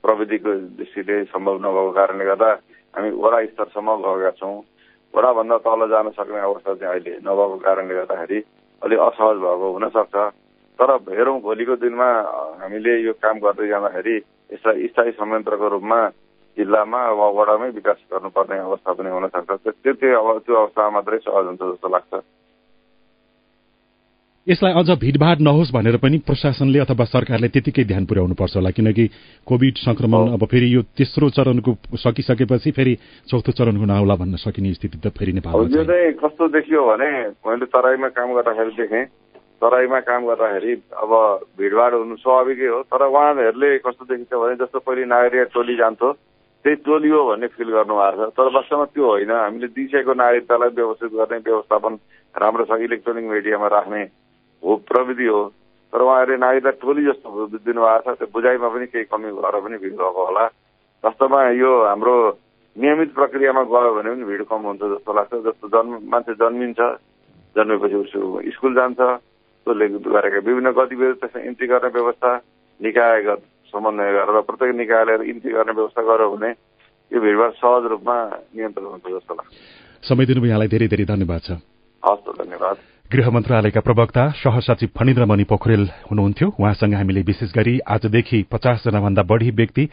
प्रविधिको 0.05 0.51
दृष्टिले 0.79 1.17
सम्भव 1.33 1.57
नभएको 1.65 1.91
कारणले 1.93 2.25
गर्दा 2.25 2.51
हामी 2.95 3.11
वडा 3.11 3.39
स्तरसम्म 3.53 3.89
गएका 4.05 4.31
छौँ। 4.41 4.57
वडाभन्दा 5.15 5.57
तल 5.65 5.81
जान 5.89 6.09
सक्ने 6.17 6.41
अवस्था 6.41 6.75
चाहिँ 6.75 6.93
अहिले 6.93 7.13
नभएको 7.25 7.57
कारणले 7.65 7.95
गर्दाखेरि 7.95 8.39
अलिक 8.83 8.99
असहज 8.99 9.37
भएको 9.45 9.67
हुनसक्छ। 9.73 10.17
तर 10.79 10.91
हेरौँ 11.11 11.41
भोलिको 11.41 11.75
दिनमा 11.79 12.09
हामीले 12.63 12.93
यो 13.07 13.13
काम 13.23 13.39
गर्दै 13.39 13.69
जाँदाखेरि 13.69 14.17
यसलाई 14.53 14.87
स्थायी 14.91 15.11
संयन्त्रको 15.19 15.69
रूपमा 15.71 15.99
जिल्लामा 16.57 17.01
अब 17.11 17.21
वडामै 17.39 17.69
विकास 17.79 17.99
गर्नुपर्ने 18.13 18.59
अवस्था 18.59 18.93
पनि 18.93 19.11
हुन 19.11 19.27
सक्छ। 19.29 19.51
त्यो 19.67 19.93
त्यो 19.95 20.19
अब 20.19 20.39
त्यो 20.47 20.55
अवस्थामा 20.55 20.91
मात्रै 20.91 21.19
सहज 21.19 21.47
हुन्छ 21.47 21.63
जस्तो 21.63 21.89
लाग्छ। 21.89 22.13
यसलाई 24.47 24.73
अझ 24.77 24.91
भिडभाड 25.01 25.41
नहोस् 25.41 25.73
भनेर 25.73 25.97
पनि 25.97 26.19
प्रशासनले 26.29 26.79
अथवा 26.79 27.05
सरकारले 27.07 27.49
त्यतिकै 27.49 27.85
ध्यान 27.85 28.05
पुर्याउनु 28.05 28.35
पर्छ 28.37 28.57
होला 28.57 28.71
किनकि 28.77 29.05
कोभिड 29.47 29.75
संक्रमण 29.79 30.37
अब 30.37 30.45
फेरि 30.45 30.69
यो 30.75 30.83
तेस्रो 30.93 31.31
चरणको 31.33 31.73
सकिसकेपछि 31.97 32.71
फेरि 32.71 32.95
चौथो 33.29 33.53
चरणको 33.57 33.85
नआउला 33.89 34.15
भन्न 34.21 34.37
सकिने 34.37 34.75
स्थिति 34.75 34.99
त 35.01 35.17
फेरि 35.17 35.33
नेपाल 35.39 35.73
यो 35.73 35.85
चाहिँ 35.85 36.13
कस्तो 36.21 36.49
देखियो 36.51 36.81
भने 36.87 37.11
मैले 37.41 37.67
तराईमा 37.73 38.09
काम 38.13 38.35
गर्दाखेरि 38.35 38.77
देखेँ 38.79 39.05
तराईमा 39.63 40.01
काम 40.07 40.27
गर्दाखेरि 40.27 40.73
अब 41.03 41.13
भिडभाड 41.59 41.95
हुनु 41.95 42.17
स्वाभाविकै 42.17 42.67
हो 42.67 42.81
तर 42.91 43.03
उहाँहरूले 43.07 43.71
कस्तो 43.87 44.05
देखिन्छ 44.05 44.33
भने 44.35 44.55
जस्तो 44.63 44.79
पहिले 44.87 45.05
नागरिक 45.07 45.51
टोली 45.55 45.77
जान्थ्यो 45.77 46.13
त्यही 46.65 46.77
टोलियो 46.85 47.19
भन्ने 47.25 47.47
फिल 47.55 47.71
गर्नुभएको 47.71 48.25
छ। 48.25 48.33
तर 48.37 48.49
वास्तवमा 48.57 48.85
त्यो 48.93 49.05
होइन 49.05 49.31
हामीले 49.31 49.69
दिइसकेको 49.77 50.15
नागरिकतालाई 50.15 50.71
व्यवस्थित 50.75 51.13
गर्ने 51.13 51.39
व्यवस्थापन 51.49 51.93
राम्रो 52.35 52.65
छ 52.65 52.81
इलेक्ट्रोनिक 52.89 53.25
मिडियामा 53.31 53.67
राख्ने 53.77 54.03
हो 54.63 54.77
प्रविधि 54.91 55.27
हो। 55.27 55.43
तर 55.93 56.01
उहाँहरूले 56.03 56.37
नागरिकता 56.45 56.71
टोली 56.83 57.05
जस्तो 57.05 57.47
दिनुभएको 57.57 58.15
छ 58.15 58.19
त्यो 58.19 58.33
बुझाइमा 58.35 58.69
पनि 58.69 58.87
केही 58.93 59.05
कमी 59.13 59.31
भएर 59.33 59.61
पनि 59.61 59.77
भिड 59.85 59.93
भएको 59.93 60.25
होला। 60.25 60.45
वास्तवमा 61.05 61.41
यो 61.61 61.73
हाम्रो 61.85 62.17
नियमित 62.77 63.15
प्रक्रियामा 63.15 63.63
गयो 63.71 63.91
भने 63.95 64.11
पनि 64.11 64.25
भिड 64.25 64.43
कम 64.51 64.63
हुन्छ 64.69 64.83
जस्तो 64.83 65.13
लाग्छ। 65.15 65.33
जस्तो 65.47 65.69
जन्म 65.69 65.93
मान्छे 66.11 66.35
जन्मिन्छ 66.43 66.81
जन्मेपछि 67.57 67.97
उसको 68.03 68.41
स्कुल 68.51 68.75
जान्छ 68.75 69.01
उसले 69.67 69.89
गरेका 69.89 70.39
विभिन्न 70.39 70.71
गतिविधि 70.71 71.13
त्यसमा 71.21 71.41
इन्ट्री 71.43 71.67
गर्ने 71.67 71.89
व्यवस्था 71.89 72.31
निकायगत 72.81 73.41
समन्वय 73.73 74.13
गरेर 74.13 74.41
प्रत्येक 74.41 74.77
निकायले 74.77 75.15
इन्ट्री 75.31 75.51
गर्ने 75.53 75.73
व्यवस्था 75.73 76.03
गर्यो 76.03 76.31
भने 76.37 76.51
यो 77.13 77.21
भिडभाड 77.21 77.53
सहज 77.53 77.85
रूपमा 77.87 78.17
नियन्त्रण 78.57 78.85
हुन्छ 78.85 79.07
जस्तो 79.09 79.35
लाग्छ। 79.35 79.53
समय 80.03 80.25
दिनुभयो 80.27 80.49
यहाँलाई 80.49 80.69
धेरै 80.69 80.89
धेरै 80.89 81.05
धन्यवाद 81.05 81.41
छ। 81.41 81.51
हस् 82.03 82.39
धन्यवाद। 82.39 82.94
गृह 83.13 83.29
मन्त्रालयका 83.31 83.81
प्रवक्ता 83.81 84.23
सहसचिव 84.33 84.89
फणिन्द्र 84.97 85.25
मणि 85.25 85.45
पोखरेल 85.45 85.83
हुनुहुन्थ्यो। 86.11 86.49
उहाँसँग 86.51 86.95
हामीले 86.95 87.21
विशेष 87.23 87.51
गरी 87.53 87.79
आजदेखि 87.87 88.43
पचासजना 88.53 89.01
भन्दा 89.01 89.23
बढ़ी 89.23 89.51
व्यक्ति 89.51 89.85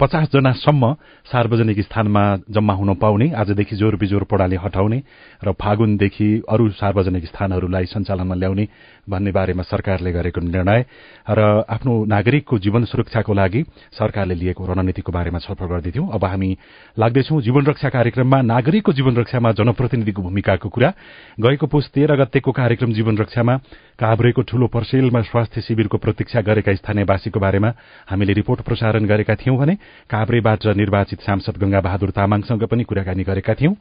पचास 0.00 0.28
जनासम्म 0.32 0.92
सार्वजनिक 1.30 1.80
स्थानमा 1.80 2.24
जम्मा 2.50 2.74
हुन 2.74 2.94
पाउने 2.98 3.30
आजदेखि 3.32 3.76
जोर 3.76 3.96
बिजोर 3.96 4.24
पड़ाले 4.26 4.56
हटाउने 4.56 4.98
र 5.40 5.52
फागुनदेखि 5.62 6.28
अरू 6.50 6.68
सार्वजनिक 6.74 7.24
स्थानहरूलाई 7.26 7.84
सञ्चालनमा 7.86 8.34
ल्याउने 8.34 8.68
भन्ने 9.08 9.30
बारेमा 9.32 9.62
सरकारले 9.62 10.12
गरेको 10.12 10.40
निर्णय 10.42 10.84
र 11.30 11.40
आफ्नो 11.70 11.94
नागरिकको 12.04 12.58
जीवन 12.58 12.84
सुरक्षाको 12.84 13.32
लागि 13.32 13.62
सरकारले 13.94 14.34
लिएको 14.34 14.66
रणनीतिको 14.66 15.12
बारेमा 15.12 15.38
छलफल 15.38 15.66
गर्दैथ्यौं 15.70 16.08
अब 16.10 16.24
हामी 16.24 16.50
लाग्दैछौ 16.98 17.40
जीवन 17.40 17.66
रक्षा 17.66 17.88
कार्यक्रममा 17.88 18.42
नागरिकको 18.44 18.92
जीवन 18.92 19.16
रक्षामा 19.16 19.52
जनप्रतिनिधिको 19.54 20.22
भूमिकाको 20.22 20.68
कुरा। 20.68 20.92
गएको 21.40 21.66
पुस 21.66 21.90
तेह्र 21.94 22.16
गतेको 22.20 22.52
कार्यक्रम 22.56 22.92
जीवन 22.92 23.18
रक्षामा 23.18 23.56
काभ्रेको 24.00 24.42
ठूलो 24.42 24.66
पर्सेलमा 24.66 25.20
स्वास्थ्य 25.22 25.60
शिविरको 25.60 25.98
प्रतीक्षा 25.98 26.40
गरेका 26.40 26.74
स्थानीयवासीको 26.74 27.40
बारेमा 27.40 27.72
हामीले 28.08 28.32
रिपोर्ट 28.32 28.60
प्रसारण 28.60 29.04
गरेका 29.04 29.34
थियौं 29.36 29.56
भने 29.58 29.74
काभ्रेबाट 30.10 30.66
निर्वाचित 30.76 31.20
सांसद 31.20 31.60
गंगा 31.60 31.80
बहादुर 31.80 32.10
तामाङसँग 32.16 32.64
पनि 32.64 32.84
कुराकानी 32.84 33.24
गरेका 33.24 33.54
थियौं। 33.54 33.74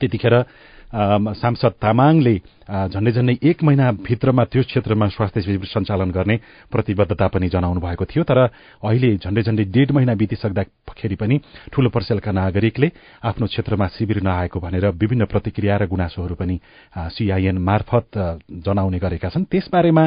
त्यतिखेर 0.00 0.34
सांसद 0.88 1.72
तामाङले 1.84 2.36
झण्डै 2.92 3.12
झण्डै 3.12 3.34
एक 3.44 3.58
महिनाभित्रमा 3.64 4.44
त्यो 4.48 4.62
क्षेत्रमा 4.62 5.06
स्वास्थ्य 5.12 5.40
शिविर 5.44 5.68
सञ्चालन 5.68 6.10
गर्ने 6.16 6.36
प्रतिबद्धता 6.72 7.26
पनि 7.28 7.48
जनाउनु 7.52 7.80
भएको 7.80 8.04
थियो 8.08 8.24
तर 8.24 8.38
अहिले 8.80 9.10
झण्डै 9.20 9.42
झण्डै 9.42 9.64
डेढ 9.68 9.92
महिना 9.92 10.14
बितिसक्दाखेरि 10.16 11.16
पनि 11.20 11.36
ठूलो 11.72 11.88
पर्सेलका 11.92 12.32
नागरिकले 12.32 12.88
आफ्नो 13.20 13.46
क्षेत्रमा 13.52 13.86
शिविर 13.96 14.18
नआएको 14.24 14.58
भनेर 14.64 14.84
विभिन्न 14.96 15.24
प्रतिक्रिया 15.28 15.76
र 15.76 15.86
गुनासोहरू 15.92 16.34
पनि 16.40 16.56
सीआईएन 16.96 17.58
मार्फत 17.60 18.08
जनाउने 18.64 18.98
गरेका 18.98 19.28
छन्। 19.28 19.44
त्यसबारेमा 19.52 20.04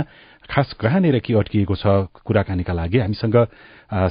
खास 0.50 0.74
कहाँनिर 0.82 1.18
के 1.22 1.34
अड्किएको 1.38 1.76
छ 1.78 2.10
कुराकानीका 2.26 2.74
लागि 2.74 2.98
हामीसँग 3.06 3.38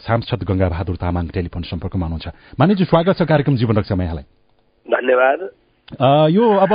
सांसद 0.06 0.40
गंगा 0.46 0.68
बहादुर 0.70 0.96
तामाङ 1.02 1.26
टेलिफोन 1.34 1.62
सम्पर्कमा 1.66 2.06
हुनुहुन्छ। 2.06 2.26
मानिजु 2.54 2.84
स्वागत 2.86 3.18
छ 3.18 3.22
कार्यक्रम 3.26 3.56
जीवन 3.58 3.74
रक्षामा 3.82 4.04
यहाँलाई 4.06 4.26
धन्यवाद। 4.86 5.40
यो 5.92 6.44
अब 6.57 6.72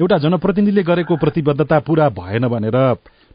एउटा 0.00 0.16
जनप्रतिनिधिले 0.18 0.82
गरेको 0.82 1.16
प्रतिबद्धता 1.16 1.78
पूरा 1.86 2.08
भएन 2.10 2.48
भनेर 2.48 2.78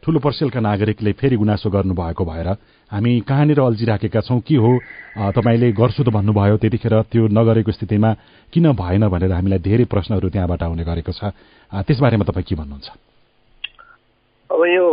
ठूलो 0.04 0.18
पर्सेलका 0.18 0.60
नागरिकले 0.60 1.12
फेरि 1.14 1.36
गुनासो 1.36 1.70
गर्नुभएको 1.70 2.24
भएर 2.24 2.48
हामी 2.92 3.12
कहाँनिर 3.22 3.60
अल्झिराखेका 3.60 4.20
छौँ 4.20 4.40
के 4.44 4.56
हो 4.56 4.70
तपाईँले 5.32 5.72
गर्छु 5.72 6.02
त 6.04 6.08
भन्नुभयो 6.12 6.56
त्यतिखेर 6.58 6.94
त्यो 7.08 7.26
नगरेको 7.32 7.72
स्थितिमा 7.72 8.10
किन 8.52 8.72
भएन 8.76 9.08
भनेर 9.08 9.32
हामीलाई 9.32 9.58
धेरै 9.64 9.84
प्रश्नहरू 9.88 10.28
त्यहाँबाट 10.28 10.62
आउने 10.62 10.84
गरेको 10.84 11.12
छ। 11.12 11.32
त्यसबारेमा 11.72 12.24
तपाईँ 12.28 12.44
के 12.44 12.54
भन्नुहुन्छ? 12.60 12.88
अब 14.50 14.60
यो 14.68 14.86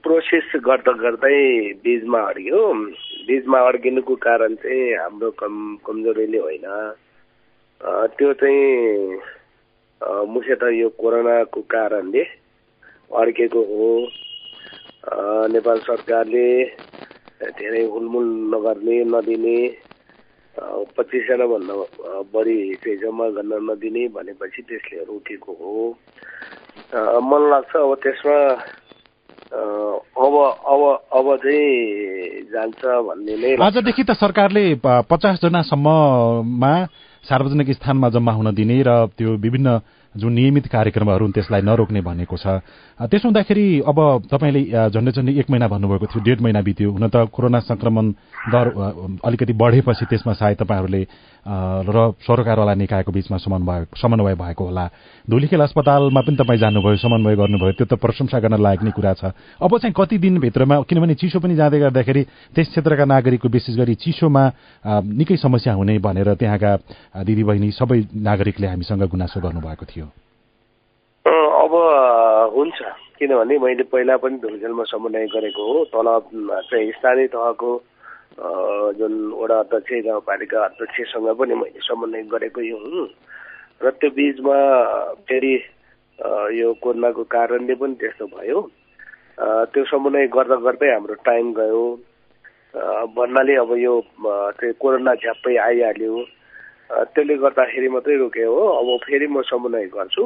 प्रोसेस 0.00 0.48
गर्दा 0.64 0.92
गर्दै 0.96 1.36
बिचमा 1.84 2.20
अड्क्यो। 2.32 2.62
बिचमा 3.28 3.58
अड्किनुको 3.68 4.14
कारण 4.16 4.54
चाहिँ 4.64 4.96
हाम्रो 4.96 5.30
कम 5.36 5.54
कमजोरीले 5.84 6.38
होइन। 6.40 6.66
त्यो 8.16 8.32
चाहिँ 8.32 9.43
मुख्यतः 10.00 10.68
यो 10.70 10.88
कोरोनाको 10.96 11.60
कारणले 11.68 12.22
अड्केको 13.14 13.60
हो 13.64 13.88
नेपाल 15.48 15.78
सरकारले 15.80 16.46
धेरै 17.52 17.82
हुलमुल 17.86 18.28
नगर्ने 18.52 18.96
नदिने 19.06 19.58
पच्चिसजनाभन्दा 20.94 21.74
बढी 22.30 22.58
चाहिँ 22.76 22.98
जम्मा 22.98 23.28
गर्न 23.30 23.52
नदिने 23.64 24.06
भनेपछि 24.10 24.62
त्यसले 24.62 25.04
रोकेको 25.04 25.52
हो 25.54 25.72
मलाई 27.22 27.50
लाग्छ 27.50 27.76
अब 27.76 27.94
त्यसमा 28.02 28.38
अब 30.16 30.34
अब 30.66 30.82
अब 31.12 31.26
चाहिँ 31.38 32.42
जान्छ 32.50 32.82
भन्ने 33.04 33.34
नै 33.36 33.56
आजदेखि 33.60 34.02
त 34.02 34.16
सरकारले 34.16 34.64
पचासजनासम्ममा 34.84 36.74
सार्वजनिक 37.24 37.70
स्थानमा 37.72 38.08
जम्मा 38.10 38.32
हुन 38.32 38.54
दिने 38.54 38.76
र 38.82 38.90
त्यो 39.16 39.36
विभिन्न 39.38 39.68
जुन 40.14 40.32
नियमित 40.32 40.66
कार्यक्रमहरू 40.70 41.28
त्यसलाई 41.34 41.62
नरोक्ने 41.62 42.00
भनेको 42.00 42.36
छ। 42.36 42.46
त्यसो 43.00 43.28
हुँदाखेरि 43.28 43.66
अब 43.82 43.98
तपाईँले 44.30 44.62
झन्डै 44.90 45.12
झन्डै 45.12 45.32
एक 45.42 45.50
महिना 45.50 45.68
भन्नुभएको 45.68 46.06
थियो 46.06 46.22
डेढ 46.22 46.40
महिना 46.40 46.60
बित्यो। 46.62 46.90
हुन 46.90 47.08
त 47.10 47.26
कोरोना 47.34 47.60
संक्रमण 47.66 48.04
दर 48.50 48.66
अलिकति 49.24 49.52
बढेपछि 49.52 50.04
त्यसमा 50.06 50.32
सायद 50.32 50.56
तपाईँहरूले 50.62 51.02
र 51.44 51.96
सरकारवाला 52.24 52.74
निकायको 52.74 53.12
बीचमा 53.12 53.36
समन्वय 53.36 53.84
समन्वय 54.00 54.34
भएको 54.34 54.64
होला। 54.64 54.86
धुलीखेल 55.28 55.60
अस्पतालमा 55.60 56.20
पनि 56.24 56.36
तपाईँ 56.36 56.60
जानुभयो 56.60 56.96
समन्वय 56.96 57.36
गर्नुभयो 57.36 57.72
त्यो 57.74 57.86
त 57.90 58.00
प्रशंसा 58.00 58.38
गर्न 58.40 58.56
लायक 58.62 58.80
नै 58.80 58.90
कुरा 58.96 59.12
छ। 59.12 59.22
अब 59.60 59.72
चाहिँ 59.76 59.92
कति 59.92 60.16
दिनभित्रमा 60.18 60.80
किनभने 60.88 61.14
चिसो 61.20 61.40
पनि 61.40 61.54
जाँदै 61.54 61.78
गर्दाखेरि 61.84 62.22
त्यस 62.54 62.68
क्षेत्रका 62.70 63.04
नागरिकको 63.04 63.48
विशेष 63.50 63.76
गरी 63.76 63.94
चिसोमा 63.94 64.44
निकै 65.04 65.36
समस्या 65.36 65.72
हुने 65.74 65.98
भनेर 66.00 66.32
त्यहाँका 66.40 66.72
दिदीबहिनी 67.24 67.70
सबै 67.76 68.00
नागरिकले 68.14 68.66
हामीसँग 68.66 69.04
गुनासो 69.04 69.40
गर्नुभएको 69.40 69.84
थियो। 69.84 70.03
अब 71.64 71.72
हुन्छ। 72.54 72.78
किनभने 73.18 73.58
मैले 73.58 73.84
पहिला 73.88 74.16
पनि 74.20 74.36
धुलखेलमा 74.42 74.84
समन्वय 74.92 75.26
गरेको 75.32 75.62
हो। 75.64 75.84
तल 75.94 76.08
चाहिँ 76.70 76.92
स्थानीय 76.92 77.26
तहको 77.32 77.70
जुन 78.98 79.14
वडा 79.40 79.58
अध्यक्ष 79.64 79.92
गाउँपालिका 80.06 80.64
अध्यक्षसँग 80.64 81.28
पनि 81.38 81.54
मैले 81.54 81.80
समन्वय 81.88 82.22
गरेकै 82.32 82.70
हुँ। 82.70 83.06
र 83.82 83.90
त्यो 83.96 84.10
बिचमा 84.16 84.58
फेरि 85.28 85.54
यो 86.58 86.72
कोरोनाको 86.82 87.22
कारणले 87.32 87.74
पनि 87.74 87.94
त्यस्तो 88.00 88.26
भयो। 88.34 88.60
त्यो 89.72 89.84
समन्वय 89.90 90.26
गर्दा 90.34 90.56
गर्दै 90.66 90.90
हाम्रो 90.92 91.14
टाइम 91.24 91.52
गयो। 91.54 91.84
भन्नाले 93.14 93.54
अब 93.62 93.70
यो 93.78 93.94
चाहिँ 94.58 94.74
कोरोना 94.82 95.14
झ्याप्पै 95.14 95.56
आइहाल्यो। 95.56 96.14
त्यसले 97.14 97.34
गर्दाखेरि 97.42 97.88
मात्रै 97.94 98.16
रोक्यो 98.18 98.50
हो। 98.52 98.62
अब 98.78 98.88
फेरि 99.06 99.26
म 99.26 99.42
समन्वय 99.46 99.86
गर्छु। 99.94 100.24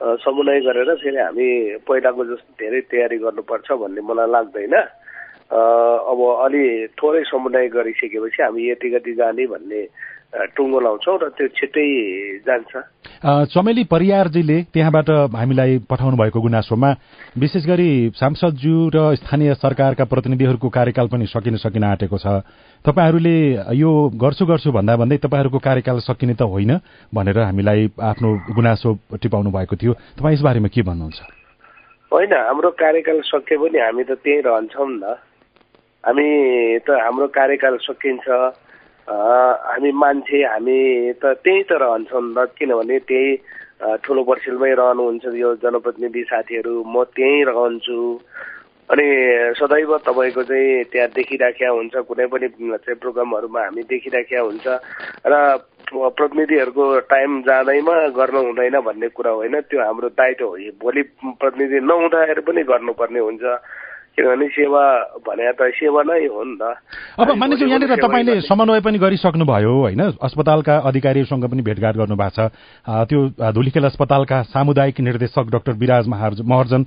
समन्वय 0.00 0.60
गरेर 0.60 0.94
फेरि 0.94 1.16
हामी 1.16 1.48
पहिलाको 1.84 2.24
जस्तो 2.24 2.52
धेरै 2.60 2.80
तयारी 2.90 3.18
गर्नुपर्छ 3.18 3.68
भन्ने 3.72 4.00
मलाई 4.00 4.30
लाग्दैन। 4.30 4.74
अब 5.52 6.20
अलि 6.44 6.62
थोरै 6.96 7.22
समन्वय 7.28 7.68
गरिसकेपछि 7.68 8.42
हामी 8.42 8.70
यति 8.70 8.88
गति 8.90 9.12
जाने 9.14 9.46
भन्ने 9.46 9.80
टुङ्गो 10.32 10.80
लाउँछौँ 10.80 11.16
र 11.20 11.28
त्यो 11.36 11.46
छिट्टै 11.52 11.86
जान्छ। 12.40 12.72
चमेली 13.52 13.84
परियारजीले 13.84 14.56
त्यहाँबाट 14.72 15.08
हामीलाई 15.28 15.78
पठाउनु 15.84 16.16
भएको 16.16 16.40
गुनासोमा 16.40 16.90
विशेष 17.36 17.64
गरी 17.66 17.90
सांसदज्यू 18.16 18.76
र 18.88 18.98
स्थानीय 19.20 19.54
सरकारका 19.54 20.04
प्रतिनिधिहरूको 20.08 20.68
कार्यकाल 20.68 21.06
पनि 21.12 21.26
सकिन 21.28 21.56
सकिन 21.60 21.84
आँटेको 21.84 22.16
छ। 22.16 22.26
तपाईँहरूले 22.80 23.36
यो 23.76 23.90
गर्छु 24.16 24.44
गर्छु 24.48 24.72
भन्दा 24.72 24.96
भन्दै 24.96 25.20
तपाईँहरूको 25.20 25.58
कार्यकाल 25.60 25.98
सकिने 26.00 26.34
त 26.34 26.48
होइन 26.48 26.80
भनेर 27.12 27.38
हामीलाई 27.38 27.92
आफ्नो 28.00 28.56
गुनासो 28.56 28.90
टिपाउनु 29.20 29.50
भएको 29.52 29.76
थियो। 29.76 29.92
तपाईँ 30.16 30.34
यसबारेमा 30.34 30.68
के 30.72 30.82
भन्नुहुन्छ? 30.82 31.20
होइन 32.12 32.32
हाम्रो 32.32 32.70
कार्यकाल 32.72 33.20
सके 33.20 33.56
पनि 33.60 33.78
हामी 33.78 34.04
त 34.04 34.16
त्यहीँ 34.16 34.42
रहन्छौँ 34.48 34.88
न। 34.88 35.04
हामी 36.04 36.26
त 36.80 36.88
हाम्रो 36.88 37.26
कार्यकाल 37.28 37.76
सकिन्छ। 37.84 38.28
हामी 39.08 39.90
मान्छे 39.92 40.42
हामी 40.44 40.78
त 41.18 41.34
त्यहीँ 41.42 41.62
त 41.64 41.72
रहन्छौँ 41.82 42.22
न 42.22 42.46
किनभने 42.54 42.98
त्यही 42.98 43.30
ठुलो 44.04 44.22
पर्सिलमै 44.22 44.70
रहनुहुन्छ 44.78 45.24
यो 45.34 45.54
जनप्रतिनिधि 45.58 46.22
साथीहरू 46.22 46.74
म 46.86 47.02
त्यहीँ 47.10 47.44
रहन्छु। 47.50 47.98
अनि 48.90 49.06
सदैव 49.58 49.90
तपाईँको 50.06 50.42
चाहिँ 50.42 50.84
त्यहाँ 50.92 51.08
देखिराख्या 51.18 51.70
हुन्छ 51.70 51.94
कुनै 52.06 52.26
पनि 52.30 52.48
चाहिँ 52.48 52.98
प्रोग्रामहरूमा 53.02 53.60
हामी 53.62 53.82
देखिराख्या 53.90 54.40
हुन्छ। 54.40 54.66
र 55.26 55.34
प्रतिनिधिहरूको 55.92 56.84
टाइम 57.10 57.30
जाँदैमा 57.42 57.94
गर्नु 58.16 58.40
हुँदैन 58.46 58.76
भन्ने 58.86 59.08
कुरा 59.18 59.30
होइन 59.30 59.60
त्यो 59.66 59.80
हाम्रो 59.82 60.08
दायित्व 60.14 60.46
हो। 60.46 60.56
भोलि 60.78 61.02
प्रतिनिधि 61.42 61.78
नहुँदाखेरि 61.82 62.42
पनि 62.46 62.62
गर्नुपर्ने 62.70 63.18
हुन्छ। 63.18 63.42
किनभने 64.12 64.46
सेवा 64.52 64.82
भने 65.24 65.52
त 65.56 65.72
सेवा 65.72 66.02
नै 66.04 66.26
हो 66.28 66.42
नि 66.44 66.56
त। 66.60 66.76
अब 67.16 67.28
मानिसु 67.32 67.64
यहाँनिर 67.64 67.96
तपाईँले 67.96 68.40
समन्वय 68.44 68.80
पनि 68.84 68.98
गरिसक्नुभयो 68.98 69.72
होइन? 69.72 70.02
अस्पतालका 70.20 70.74
अधिकारीहरूसँग 70.84 71.44
पनि 71.48 71.62
भेटघाट 71.62 71.96
गर्नु 71.96 72.16
भएको 72.16 72.36
छ 72.36 72.52
त्यो 73.08 73.20
धुलीखेल 73.40 73.84
अस्पतालका 73.84 74.42
सामुदायिक 74.52 75.00
निर्देशक 75.00 75.46
डाक्टर 75.48 75.72
विराज 75.80 76.08
महर्जन 76.12 76.82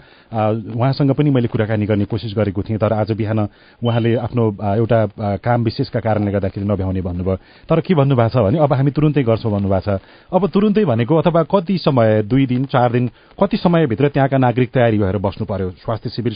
उहाँसँग 0.70 1.12
पनि 1.18 1.30
मैले 1.34 1.48
कुराकानी 1.50 1.86
गर्ने 1.86 2.06
कोसिस 2.06 2.34
गरेको 2.38 2.62
थिएँ 2.62 2.78
तर 2.78 2.94
आज 2.94 3.12
बिहान 3.18 3.40
उहाँले 3.82 4.16
आफ्नो 4.22 4.44
एउटा 4.76 5.00
काम 5.42 5.64
विशेषका 5.64 6.00
कारणले 6.00 6.32
गर्दाखेरि 6.32 6.66
नभ्याउने 6.66 7.02
भन्नुभयो। 7.02 7.36
तर 7.66 7.80
के 7.82 7.94
भन्नुभएको 7.96 8.30
छ 8.30 8.46
भने 8.46 8.60
अब 8.62 8.74
हामी 8.74 8.92
तुरुन्तै 8.94 9.24
गर्छौँ 9.24 9.52
भन्नुभएको 9.52 9.98
छ। 9.98 10.00
अब 10.30 10.42
तुरुन्तै 10.54 10.86
भनेको 10.86 11.14
अथवा 11.16 11.44
कति 11.50 11.78
समय 11.82 12.22
दुई 12.30 12.46
दिन 12.46 12.66
चार 12.70 12.92
दिन 12.92 13.10
कति 13.34 13.58
समयभित्र 13.58 14.14
त्यहाँका 14.14 14.38
नागरिक 14.38 14.70
तयारी 14.72 14.98
भएर 15.00 15.18
बस्नु 15.18 15.46
पर्यो? 15.46 15.70
स्वास्थ्य 15.82 16.10
शिविर 16.10 16.34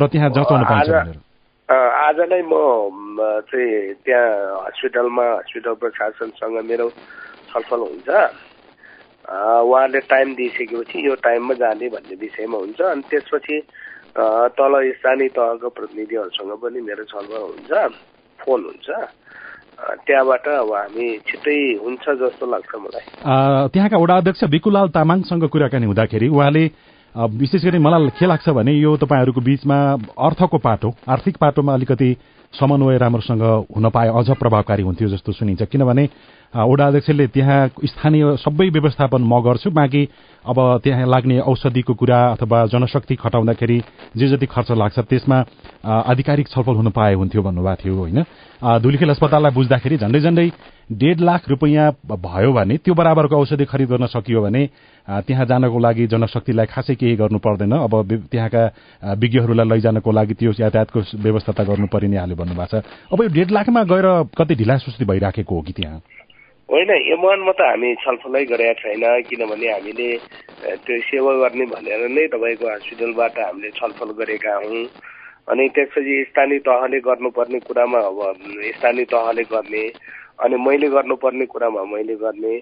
र 0.00 0.06
त्यहाँ 0.12 0.30
जचाउनु 0.36 0.64
पाइन्छ 0.64 0.90
आज 1.68 2.18
नै 2.30 2.42
म 2.46 2.54
चाहिँ 3.50 3.94
त्यहाँ 4.06 4.30
हस्पिटलमा 4.66 5.24
हस्पिटल 5.38 5.74
प्रशासनसँग 5.82 6.56
मेरो 6.70 6.86
छलफल 7.50 7.80
हुन्छ। 7.90 8.08
उहाँले 9.26 10.00
टाइम 10.06 10.34
दिइसकेपछि 10.38 11.06
यो 11.06 11.14
टाइममा 11.18 11.54
जाने 11.58 11.88
भन्ने 11.90 12.14
विषयमा 12.14 12.58
हुन्छ। 12.58 12.80
अनि 12.80 13.02
त्यसपछि 13.10 13.56
तल 14.58 14.72
स्थानीय 14.96 15.28
तहको 15.34 15.68
प्रतिनिधिहरूसँग 15.68 16.52
पनि 16.62 16.80
मेरो 16.80 17.04
छलफल 17.10 17.42
हुन्छ 17.50 17.70
फोन 18.38 18.60
हुन्छ। 18.70 18.88
त्यहाँबाट 20.06 20.46
अब 20.48 20.72
हामी 20.72 21.06
छिट्टै 21.28 21.58
हुन्छ 21.84 22.04
जस्तो 22.22 22.44
लाग्छ 22.46 22.72
मलाई। 22.80 23.06
त्यहाँका 23.74 23.96
वडा 23.98 24.16
अध्यक्ष 24.16 24.42
विकुलाल 24.54 24.88
तामाङसँग 24.96 25.44
कुराकानी 25.52 25.86
हुँदाखेरि 25.86 26.28
उहाँले 26.28 26.64
विशेष 27.16 27.64
गरी 27.64 27.78
मलाई 27.78 28.08
के 28.08 28.26
लाग्छ 28.26 28.48
भने 28.48 28.72
यो 28.72 28.96
तपाईँहरूको 28.96 29.40
बीचमा 29.40 29.76
अर्थको 30.20 30.58
पाटो 30.58 30.94
आर्थिक 31.08 31.36
पाटोमा 31.36 31.74
अलिकति 31.74 32.16
समन्वय 32.52 32.98
राम्रोसँग 32.98 33.42
हुन 33.76 33.90
पाए 33.90 34.08
अझ 34.08 34.30
प्रभावकारी 34.30 34.82
हुन्थ्यो 34.82 35.08
जस्तो 35.08 35.32
सुनिन्छ। 35.32 35.62
किनभने 35.62 36.08
वडा 36.56 36.86
अध्यक्षले 36.86 37.26
त्यहाँ 37.26 37.60
स्थानीय 37.84 38.24
सबै 38.40 38.68
व्यवस्थापन 38.70 39.22
म 39.22 39.40
गर्छु। 39.44 39.70
बाँकी 39.70 40.02
अब 40.44 40.58
त्यहाँ 40.84 41.06
लाग्ने 41.06 41.38
औषधिको 41.42 41.94
कुरा 41.94 42.18
अथवा 42.32 42.66
जनशक्ति 42.72 43.14
खटाउँदाखेरि 43.18 43.78
जे 44.16 44.26
जति 44.28 44.46
खर्च 44.46 44.70
लाग्छ 44.72 44.98
त्यसमा 44.98 45.38
आधिकारिक 45.84 46.48
छलफल 46.48 46.74
हुन 46.76 46.90
पाए 46.96 47.14
हुन्थ्यो 47.14 47.42
भन्नुभएको 47.42 47.82
थियो 47.82 47.94
होइन? 47.94 48.22
धुलीखेल 48.62 49.10
अस्पताललाई 49.10 49.52
बुझ्दाखेरि 49.52 49.96
झन्डै 49.98 50.20
झन्डै 50.20 50.48
डेढ 50.86 51.20
लाख 51.20 51.48
रुपियाँ 51.50 51.90
भयो 52.06 52.52
भने 52.52 52.76
त्यो 52.78 52.94
बराबरको 52.94 53.36
औषधि 53.36 53.64
खरिद 53.66 53.88
गर्न 53.90 54.06
सकियो 54.06 54.42
भने 54.42 54.62
त्यहाँ 55.26 55.44
जानको 55.44 55.78
लागि 55.78 56.06
जनशक्तिलाई 56.06 56.66
खासै 56.66 56.94
केही 56.94 57.16
गर्नु 57.16 57.38
पर्दैन। 57.42 57.72
अब 57.82 57.92
त्यहाँका 58.30 58.62
विज्ञहरूलाई 59.18 59.66
लैजानको 59.66 60.10
लागि 60.12 60.34
त्यो 60.40 60.52
यातायातको 60.62 61.00
व्यवस्था 61.20 61.52
त 61.52 61.60
गर्नु 61.66 61.86
परि 61.90 62.08
नै 62.08 62.16
हाल्यो 62.22 62.36
भन्नुभएको 62.38 62.80
छ। 62.80 62.86
अब 63.12 63.18
यो 63.22 63.28
डेढ 63.34 63.50
लाखमा 63.50 63.82
गएर 63.82 64.06
कति 64.38 64.54
ढिला 64.54 64.76
सुस्ती 64.78 65.04
भइराखेको 65.04 65.54
हो 65.54 65.62
कि 65.62 65.72
त्यहाँ? 65.74 66.00
होइन 66.68 66.90
एमवानमा 66.90 67.52
त 67.52 67.62
हामी 67.62 67.88
छलफलै 68.02 68.40
गरेका 68.50 68.72
छैन 68.78 69.04
किनभने 69.26 69.66
हामीले 69.70 70.08
त्यो 70.82 70.96
सेवा 71.08 71.32
गर्ने 71.40 71.66
भनेर 71.72 72.00
नै 72.10 72.24
तपाईँको 72.32 72.66
हस्पिटलबाट 72.70 73.38
हामीले 73.38 73.70
छलफल 73.78 74.10
गरेका 74.20 74.54
हौँ। 74.64 74.82
अनि 75.46 75.68
त्यसपछि 75.76 76.16
स्थानीय 76.30 76.58
तहले 76.66 76.98
गर्नुपर्ने 77.06 77.58
कुरामा 77.68 77.98
अब 78.10 78.18
स्थानीय 78.78 79.04
तहले 79.14 79.44
गर्ने 79.52 79.84
अनि 80.42 80.56
मैले 80.66 80.88
गर्नुपर्ने 80.90 81.46
कुरामा 81.54 81.84
मैले 81.94 82.16
गर्ने। 82.24 82.54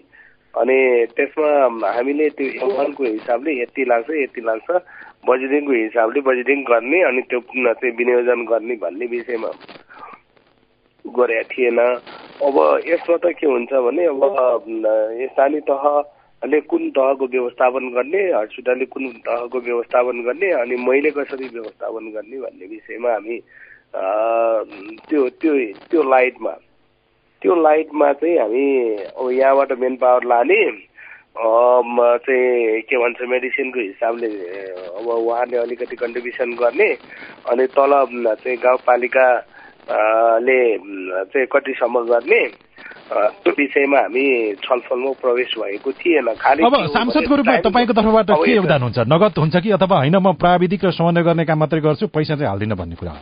अनि 0.54 0.76
त्यसमा 1.16 1.48
हामीले 1.88 2.28
त्यो 2.36 2.48
एमवानको 2.60 3.04
हिसाबले 3.04 3.52
यति 3.62 3.84
लाग्छ 3.88 4.10
यति 4.20 4.40
लाग्छ 4.50 4.68
बजेटिङको 5.28 5.72
हिसाबले 5.72 6.20
बजेटिङ 6.28 6.62
गर्ने 6.68 7.02
अनि 7.08 7.22
त्यो 7.32 7.40
चाहिँ 7.40 7.96
विनियोजन 7.96 8.44
गर्ने 8.52 8.74
भन्ने 8.84 9.06
विषयमा 9.16 9.50
गरेका 11.04 11.42
थिएन। 11.52 11.78
अब 11.78 12.56
यसमा 12.88 13.16
त 13.16 13.32
के 13.38 13.46
हुन्छ 13.46 13.72
भने 13.72 14.04
अब 14.04 14.20
स्थानीय 15.32 15.60
तहले 15.70 16.60
कुन 16.60 16.90
तहको 16.90 17.26
व्यवस्थापन 17.26 17.84
गर्ने 17.94 18.22
हस्पिटलले 18.32 18.84
कुन 18.86 19.04
तहको 19.28 19.58
व्यवस्थापन 19.60 20.22
गर्ने 20.24 20.50
अनि 20.52 20.76
मैले 20.76 21.10
कसरी 21.10 21.48
व्यवस्थापन 21.48 22.10
गर्ने 22.14 22.36
भन्ने 22.40 22.66
विषयमा 22.66 23.12
हामी 23.12 23.38
त्यो 25.08 25.28
त्यो 25.40 25.54
त्यो 25.90 26.02
लाइटमा 26.02 26.52
त्यो 27.42 27.54
लाइटमा 27.62 28.12
चाहिँ 28.12 28.38
हामी 28.38 28.66
अब 29.14 29.30
यहाँबाट 29.30 29.72
मेन 29.78 29.96
पावर 29.96 30.24
लाने 30.24 30.60
चाहिँ 31.36 32.80
के 32.88 32.96
भन्छ 32.96 33.18
मेडिसिनको 33.30 33.80
हिसाबले 33.80 34.28
अब 34.98 35.06
उहाँले 35.06 35.56
अलिकति 35.56 35.96
कन्ट्रिब्युसन 35.96 36.54
गर्ने 36.60 36.90
अनि 37.50 37.66
तल 37.78 37.92
चाहिँ 38.44 38.58
गाउँपालिकाले 39.84 40.58
चाहिँ 41.28 41.46
कतिसम्म 41.52 42.00
गर्ने 42.08 42.40
त्यो 43.44 43.52
विषयमा 43.52 44.00
हामी 44.00 44.24
छलफलमा 44.64 45.10
प्रवेश 45.20 45.50
भएको 45.60 45.90
थिएन। 45.92 46.28
खालि 46.40 46.62
अब 46.64 46.74
सांसदको 46.88 47.34
रूपमा 47.36 47.56
तपाईँको 47.60 47.92
तर्फबाट 47.92 48.30
के 48.32 48.52
योगदान 48.54 48.82
हुन्छ? 48.82 48.98
नगद 49.04 49.38
हुन्छ 49.38 49.56
कि 49.60 49.70
अथवा 49.76 49.96
होइन 49.98 50.16
म 50.16 50.32
प्राविधिक 50.40 50.84
र 50.84 50.90
समन्वय 50.90 51.22
गर्ने 51.22 51.44
काम 51.44 51.58
मात्रै 51.58 51.80
गर्छु 51.84 52.06
पैसा 52.08 52.34
चाहिँ 52.34 52.48
हाल्दिनँ 52.48 52.76
भन्ने 52.76 52.96
कुरा 52.96 53.12
हो। 53.12 53.20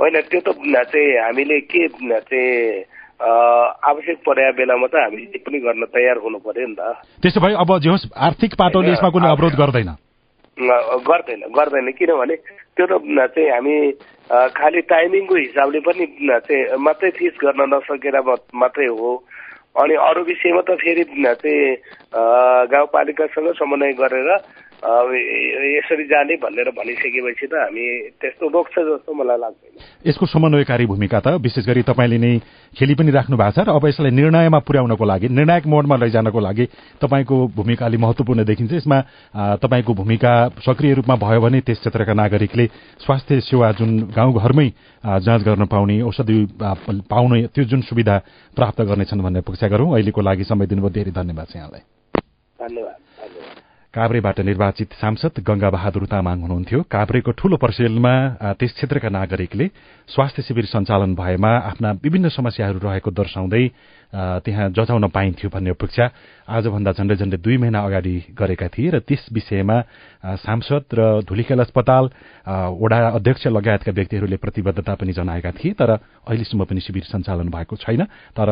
होइन 0.00 0.20
त्यो 0.20 0.40
त 0.44 0.48
चाहिँ 0.52 1.16
हामीले 1.16 1.60
के 1.64 1.88
चाहिँ 1.88 2.84
आवश्यक 3.80 4.18
परेका 4.20 4.52
बेलामा 4.52 4.86
त 4.92 4.94
हामी 5.00 5.40
पनि 5.40 5.58
गर्न 5.64 5.82
तयार 5.88 6.16
हुनु 6.20 6.38
पर्यो 6.44 6.68
नि 6.68 6.76
त। 6.76 7.00
त्यसो 7.24 7.40
भए 7.40 7.56
अब 7.56 7.70
जे 7.80 7.88
होस् 7.88 8.12
आर्थिक 8.12 8.52
पाटोले 8.60 8.92
यसमा 8.92 9.08
कुनै 9.08 9.28
अवरोध 9.32 9.56
गर्दैन। 9.56 9.90
गर्दैन 11.08 11.40
गर्दैन। 11.56 11.88
किनभने 11.96 12.36
त्यो 12.76 12.84
त 12.84 12.92
चाहिँ 13.32 13.48
हामी 13.48 13.76
खालि 14.30 14.80
टाइमिङको 14.90 15.34
हिसाबले 15.36 15.80
पनि 15.80 16.06
चाहिँ 16.20 16.76
मात्रै 16.82 17.10
फिस 17.18 17.34
गर्न 17.42 17.62
नसकेर 17.74 18.16
मात्रै 18.54 18.86
हो। 18.90 19.10
अनि 19.76 19.94
अरू 20.02 20.22
विषयमा 20.24 20.62
त 20.62 20.74
फेरि 20.82 21.04
चाहिँ 21.14 21.76
गाउँपालिकासँग 22.66 23.52
समन्वय 23.54 23.92
गरेर 23.94 24.30
यसरी 24.76 26.04
जाने 26.04 26.36
भनेर 26.36 26.68
भनिसकेपछि 26.76 27.46
त 27.46 27.54
हामी 27.56 27.84
त्यस्तो 28.20 28.44
रोक्छ 28.48 28.74
जस्तो 28.76 29.10
मलाई 29.12 29.38
लाग्दैन। 29.38 29.74
यसको 30.06 30.24
समन्वयकारी 30.26 30.86
भूमिका 30.86 31.18
त 31.20 31.26
विशेष 31.40 31.64
गरी 31.66 31.82
तपाईँले 31.82 32.18
नै 32.18 32.32
खेली 32.76 32.94
पनि 32.94 33.10
राख्नु 33.10 33.36
भएको 33.36 33.56
छ 33.56 33.58
र 33.64 33.72
अब 33.72 33.84
यसलाई 33.88 34.12
निर्णयमा 34.12 34.58
पुर्याउनको 34.60 35.04
लागि 35.04 35.26
निर्णायक 35.32 35.64
मोडमा 35.66 35.96
लैजानको 35.96 36.40
लागि 36.40 36.64
तपाईँको 37.00 37.36
भूमिका 37.56 37.86
अलि 37.86 37.96
महत्वपूर्ण 37.96 38.44
देखिन्छ। 38.44 38.72
यसमा 38.84 38.98
तपाईँको 39.56 39.92
भूमिका 39.96 40.32
सक्रिय 40.60 40.92
रूपमा 41.00 41.14
भयो 41.16 41.40
भने 41.40 41.60
त्यस 41.64 41.78
क्षेत्रका 41.80 42.12
नागरिकले 42.12 42.66
स्वास्थ्य 43.00 43.40
सेवा 43.48 43.72
जुन 43.80 44.12
गाउँघरमै 44.12 44.68
जाँच 45.24 45.42
गर्न 45.42 45.64
पाउने 45.66 45.96
औषधि 46.04 46.36
पाउने 46.60 47.40
त्यो 47.48 47.64
जुन 47.64 47.80
सुविधा 47.88 48.16
प्राप्त 48.56 48.80
गर्नेछन् 48.82 49.24
भन्ने 49.24 49.38
अपेक्षा 49.40 49.66
गरौँ। 49.68 49.88
अहिलेको 49.94 50.20
लागि 50.20 50.44
समय 50.44 50.66
दिनुभयो। 50.66 50.90
धेरै 50.90 51.12
धन्यवाद 51.16 51.46
छ 51.48 51.56
यहाँलाई। 51.56 51.82
धन्यवाद। 52.58 53.05
काभ्रेबाट 53.94 54.40
निर्वाचित 54.40 54.92
सांसद 55.00 55.38
गंगा 55.48 55.70
बहादुर 55.70 56.04
तामाङ 56.10 56.40
हुनुहुन्थ्यो। 56.42 56.80
काभ्रेको 56.90 57.30
ठूलो 57.38 57.56
पर्सेलमा 57.64 58.12
त्यस 58.60 58.72
क्षेत्रका 58.76 59.08
नागरिकले 59.08 59.66
स्वास्थ्य 60.08 60.42
शिविर 60.42 60.64
सञ्चालन 60.74 61.14
भएमा 61.14 61.52
आफ्ना 61.70 61.90
विभिन्न 62.04 62.28
समस्याहरू 62.38 62.78
रहेको 62.86 63.10
दर्शाउँदै 63.10 63.64
त्यहाँ 64.16 64.68
जचाउन 64.72 65.06
पाइन्थ्यो 65.12 65.48
भन्ने 65.52 65.70
अपेक्षा 65.70 66.04
आजभन्दा 66.48 66.92
झण्डै 66.92 67.14
झण्डै 67.16 67.36
दुई 67.36 67.56
महिना 67.56 67.80
अगाडि 67.84 68.14
गरेका 68.32 68.68
थिए 68.72 68.90
र 68.90 68.98
त्यस 69.04 69.28
विषयमा 69.32 69.76
सांसद 70.40 70.84
र 70.94 71.00
धुलीखेल 71.28 71.60
अस्पताल 71.60 72.04
वडा 72.80 72.98
अध्यक्ष 73.18 73.46
लगायतका 73.46 73.92
व्यक्तिहरूले 73.92 74.36
प्रतिबद्धता 74.36 74.94
पनि 74.94 75.12
जनाएका 75.12 75.50
थिए 75.58 75.72
तर 75.74 75.90
अहिलेसम्म 76.26 76.64
पनि 76.64 76.80
शिविर 76.80 77.04
सञ्चालन 77.06 77.48
भएको 77.50 77.76
छैन। 77.76 78.02
तर 78.34 78.48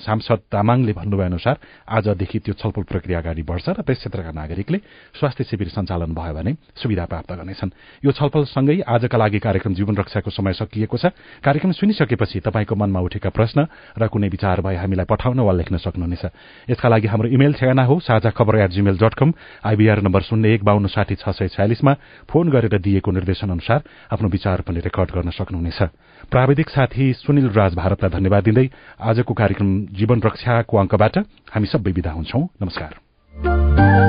सांसद 0.00 0.40
तामाङले 0.52 0.92
भन्नुभए 0.92 1.24
अनुसार 1.26 1.56
आजदेखि 1.88 2.38
त्यो 2.44 2.54
छलफल 2.60 2.82
प्रक्रिया 2.88 3.18
अगाडि 3.18 3.42
बढ्छ 3.42 3.68
र 3.68 3.80
त्यस 3.82 3.98
क्षेत्रका 3.98 4.32
नागरिकले 4.32 4.78
स्वास्थ्य 5.16 5.44
शिविर 5.44 5.68
सञ्चालन 5.76 6.12
भयो 6.12 6.34
भने 6.34 6.52
सुविधा 6.76 7.04
प्राप्त 7.04 7.32
गर्नेछन्। 7.32 7.70
यो 8.04 8.10
छलफलसँगै 8.12 8.80
आजका 8.84 9.16
लागि 9.16 9.38
कार्यक्रम 9.40 9.74
जीवन 9.74 9.94
रक्षाको 9.96 10.30
समय 10.30 10.52
सकिएको 10.60 10.96
छ। 10.96 11.12
कार्यक्रम 11.44 11.72
सुनिसकेपछि 11.72 12.40
तपाईँको 12.40 12.74
मनमा 12.76 13.00
उठेका 13.00 13.30
प्रश्न 13.32 13.66
र 13.96 14.08
कुनै 14.08 14.28
विचार 14.28 14.60
भए 14.60 14.76
हामीलाई 14.76 14.99
पठाउन 15.04 15.40
वा 15.40 15.52
लेख्न 15.52 15.76
सक्नुहुनेछ। 15.76 16.24
यसका 16.70 16.88
लागि 16.88 17.06
हाम्रो 17.06 17.28
इमेल 17.28 17.52
ठेगाना 17.54 17.84
हो 17.84 18.00
साझा 18.00 18.30
खबर 18.30 18.56
at 18.58 18.70
Gmail 18.70 18.96
dot 18.98 19.14
com 19.14 19.32
IBR 19.64 20.00
number 20.02 20.22
शून्य 20.22 20.54
एक 20.54 20.64
बाहन्न 20.64 20.86
साठी 20.86 21.14
छ 21.14 21.28
सय 21.30 21.48
छयालिसमा 21.48 21.92
फोन 22.28 22.50
गरेर 22.50 22.78
दिएको 22.78 23.10
निर्देशन 23.10 23.50
अनुसार 23.50 23.80
आफ्नो 24.12 24.28
विचार 24.28 24.60
पनि 24.62 24.80
रेकर्ड 24.80 25.10
गर्न 25.10 25.30
सक्नुहुनेछ। 25.30 25.80
प्राविधिक 26.30 26.68
साथी 26.70 27.12
सुनिल 27.12 27.48
राज 27.50 27.74
भारतलाई 27.74 28.10
धन्यवाद 28.10 28.42
दिँदै 28.44 28.66
आजको 29.00 29.34
कार्यक्रम 29.34 29.68
जीवन 29.92 30.18
रक्षाको 30.24 30.74
अङ्कबाट 30.76 31.14
हामी 31.52 31.66
सबै 31.66 31.92
विदा 31.92 32.10
हुन्छौ। 32.10 32.40
नमस्कार। 32.62 33.99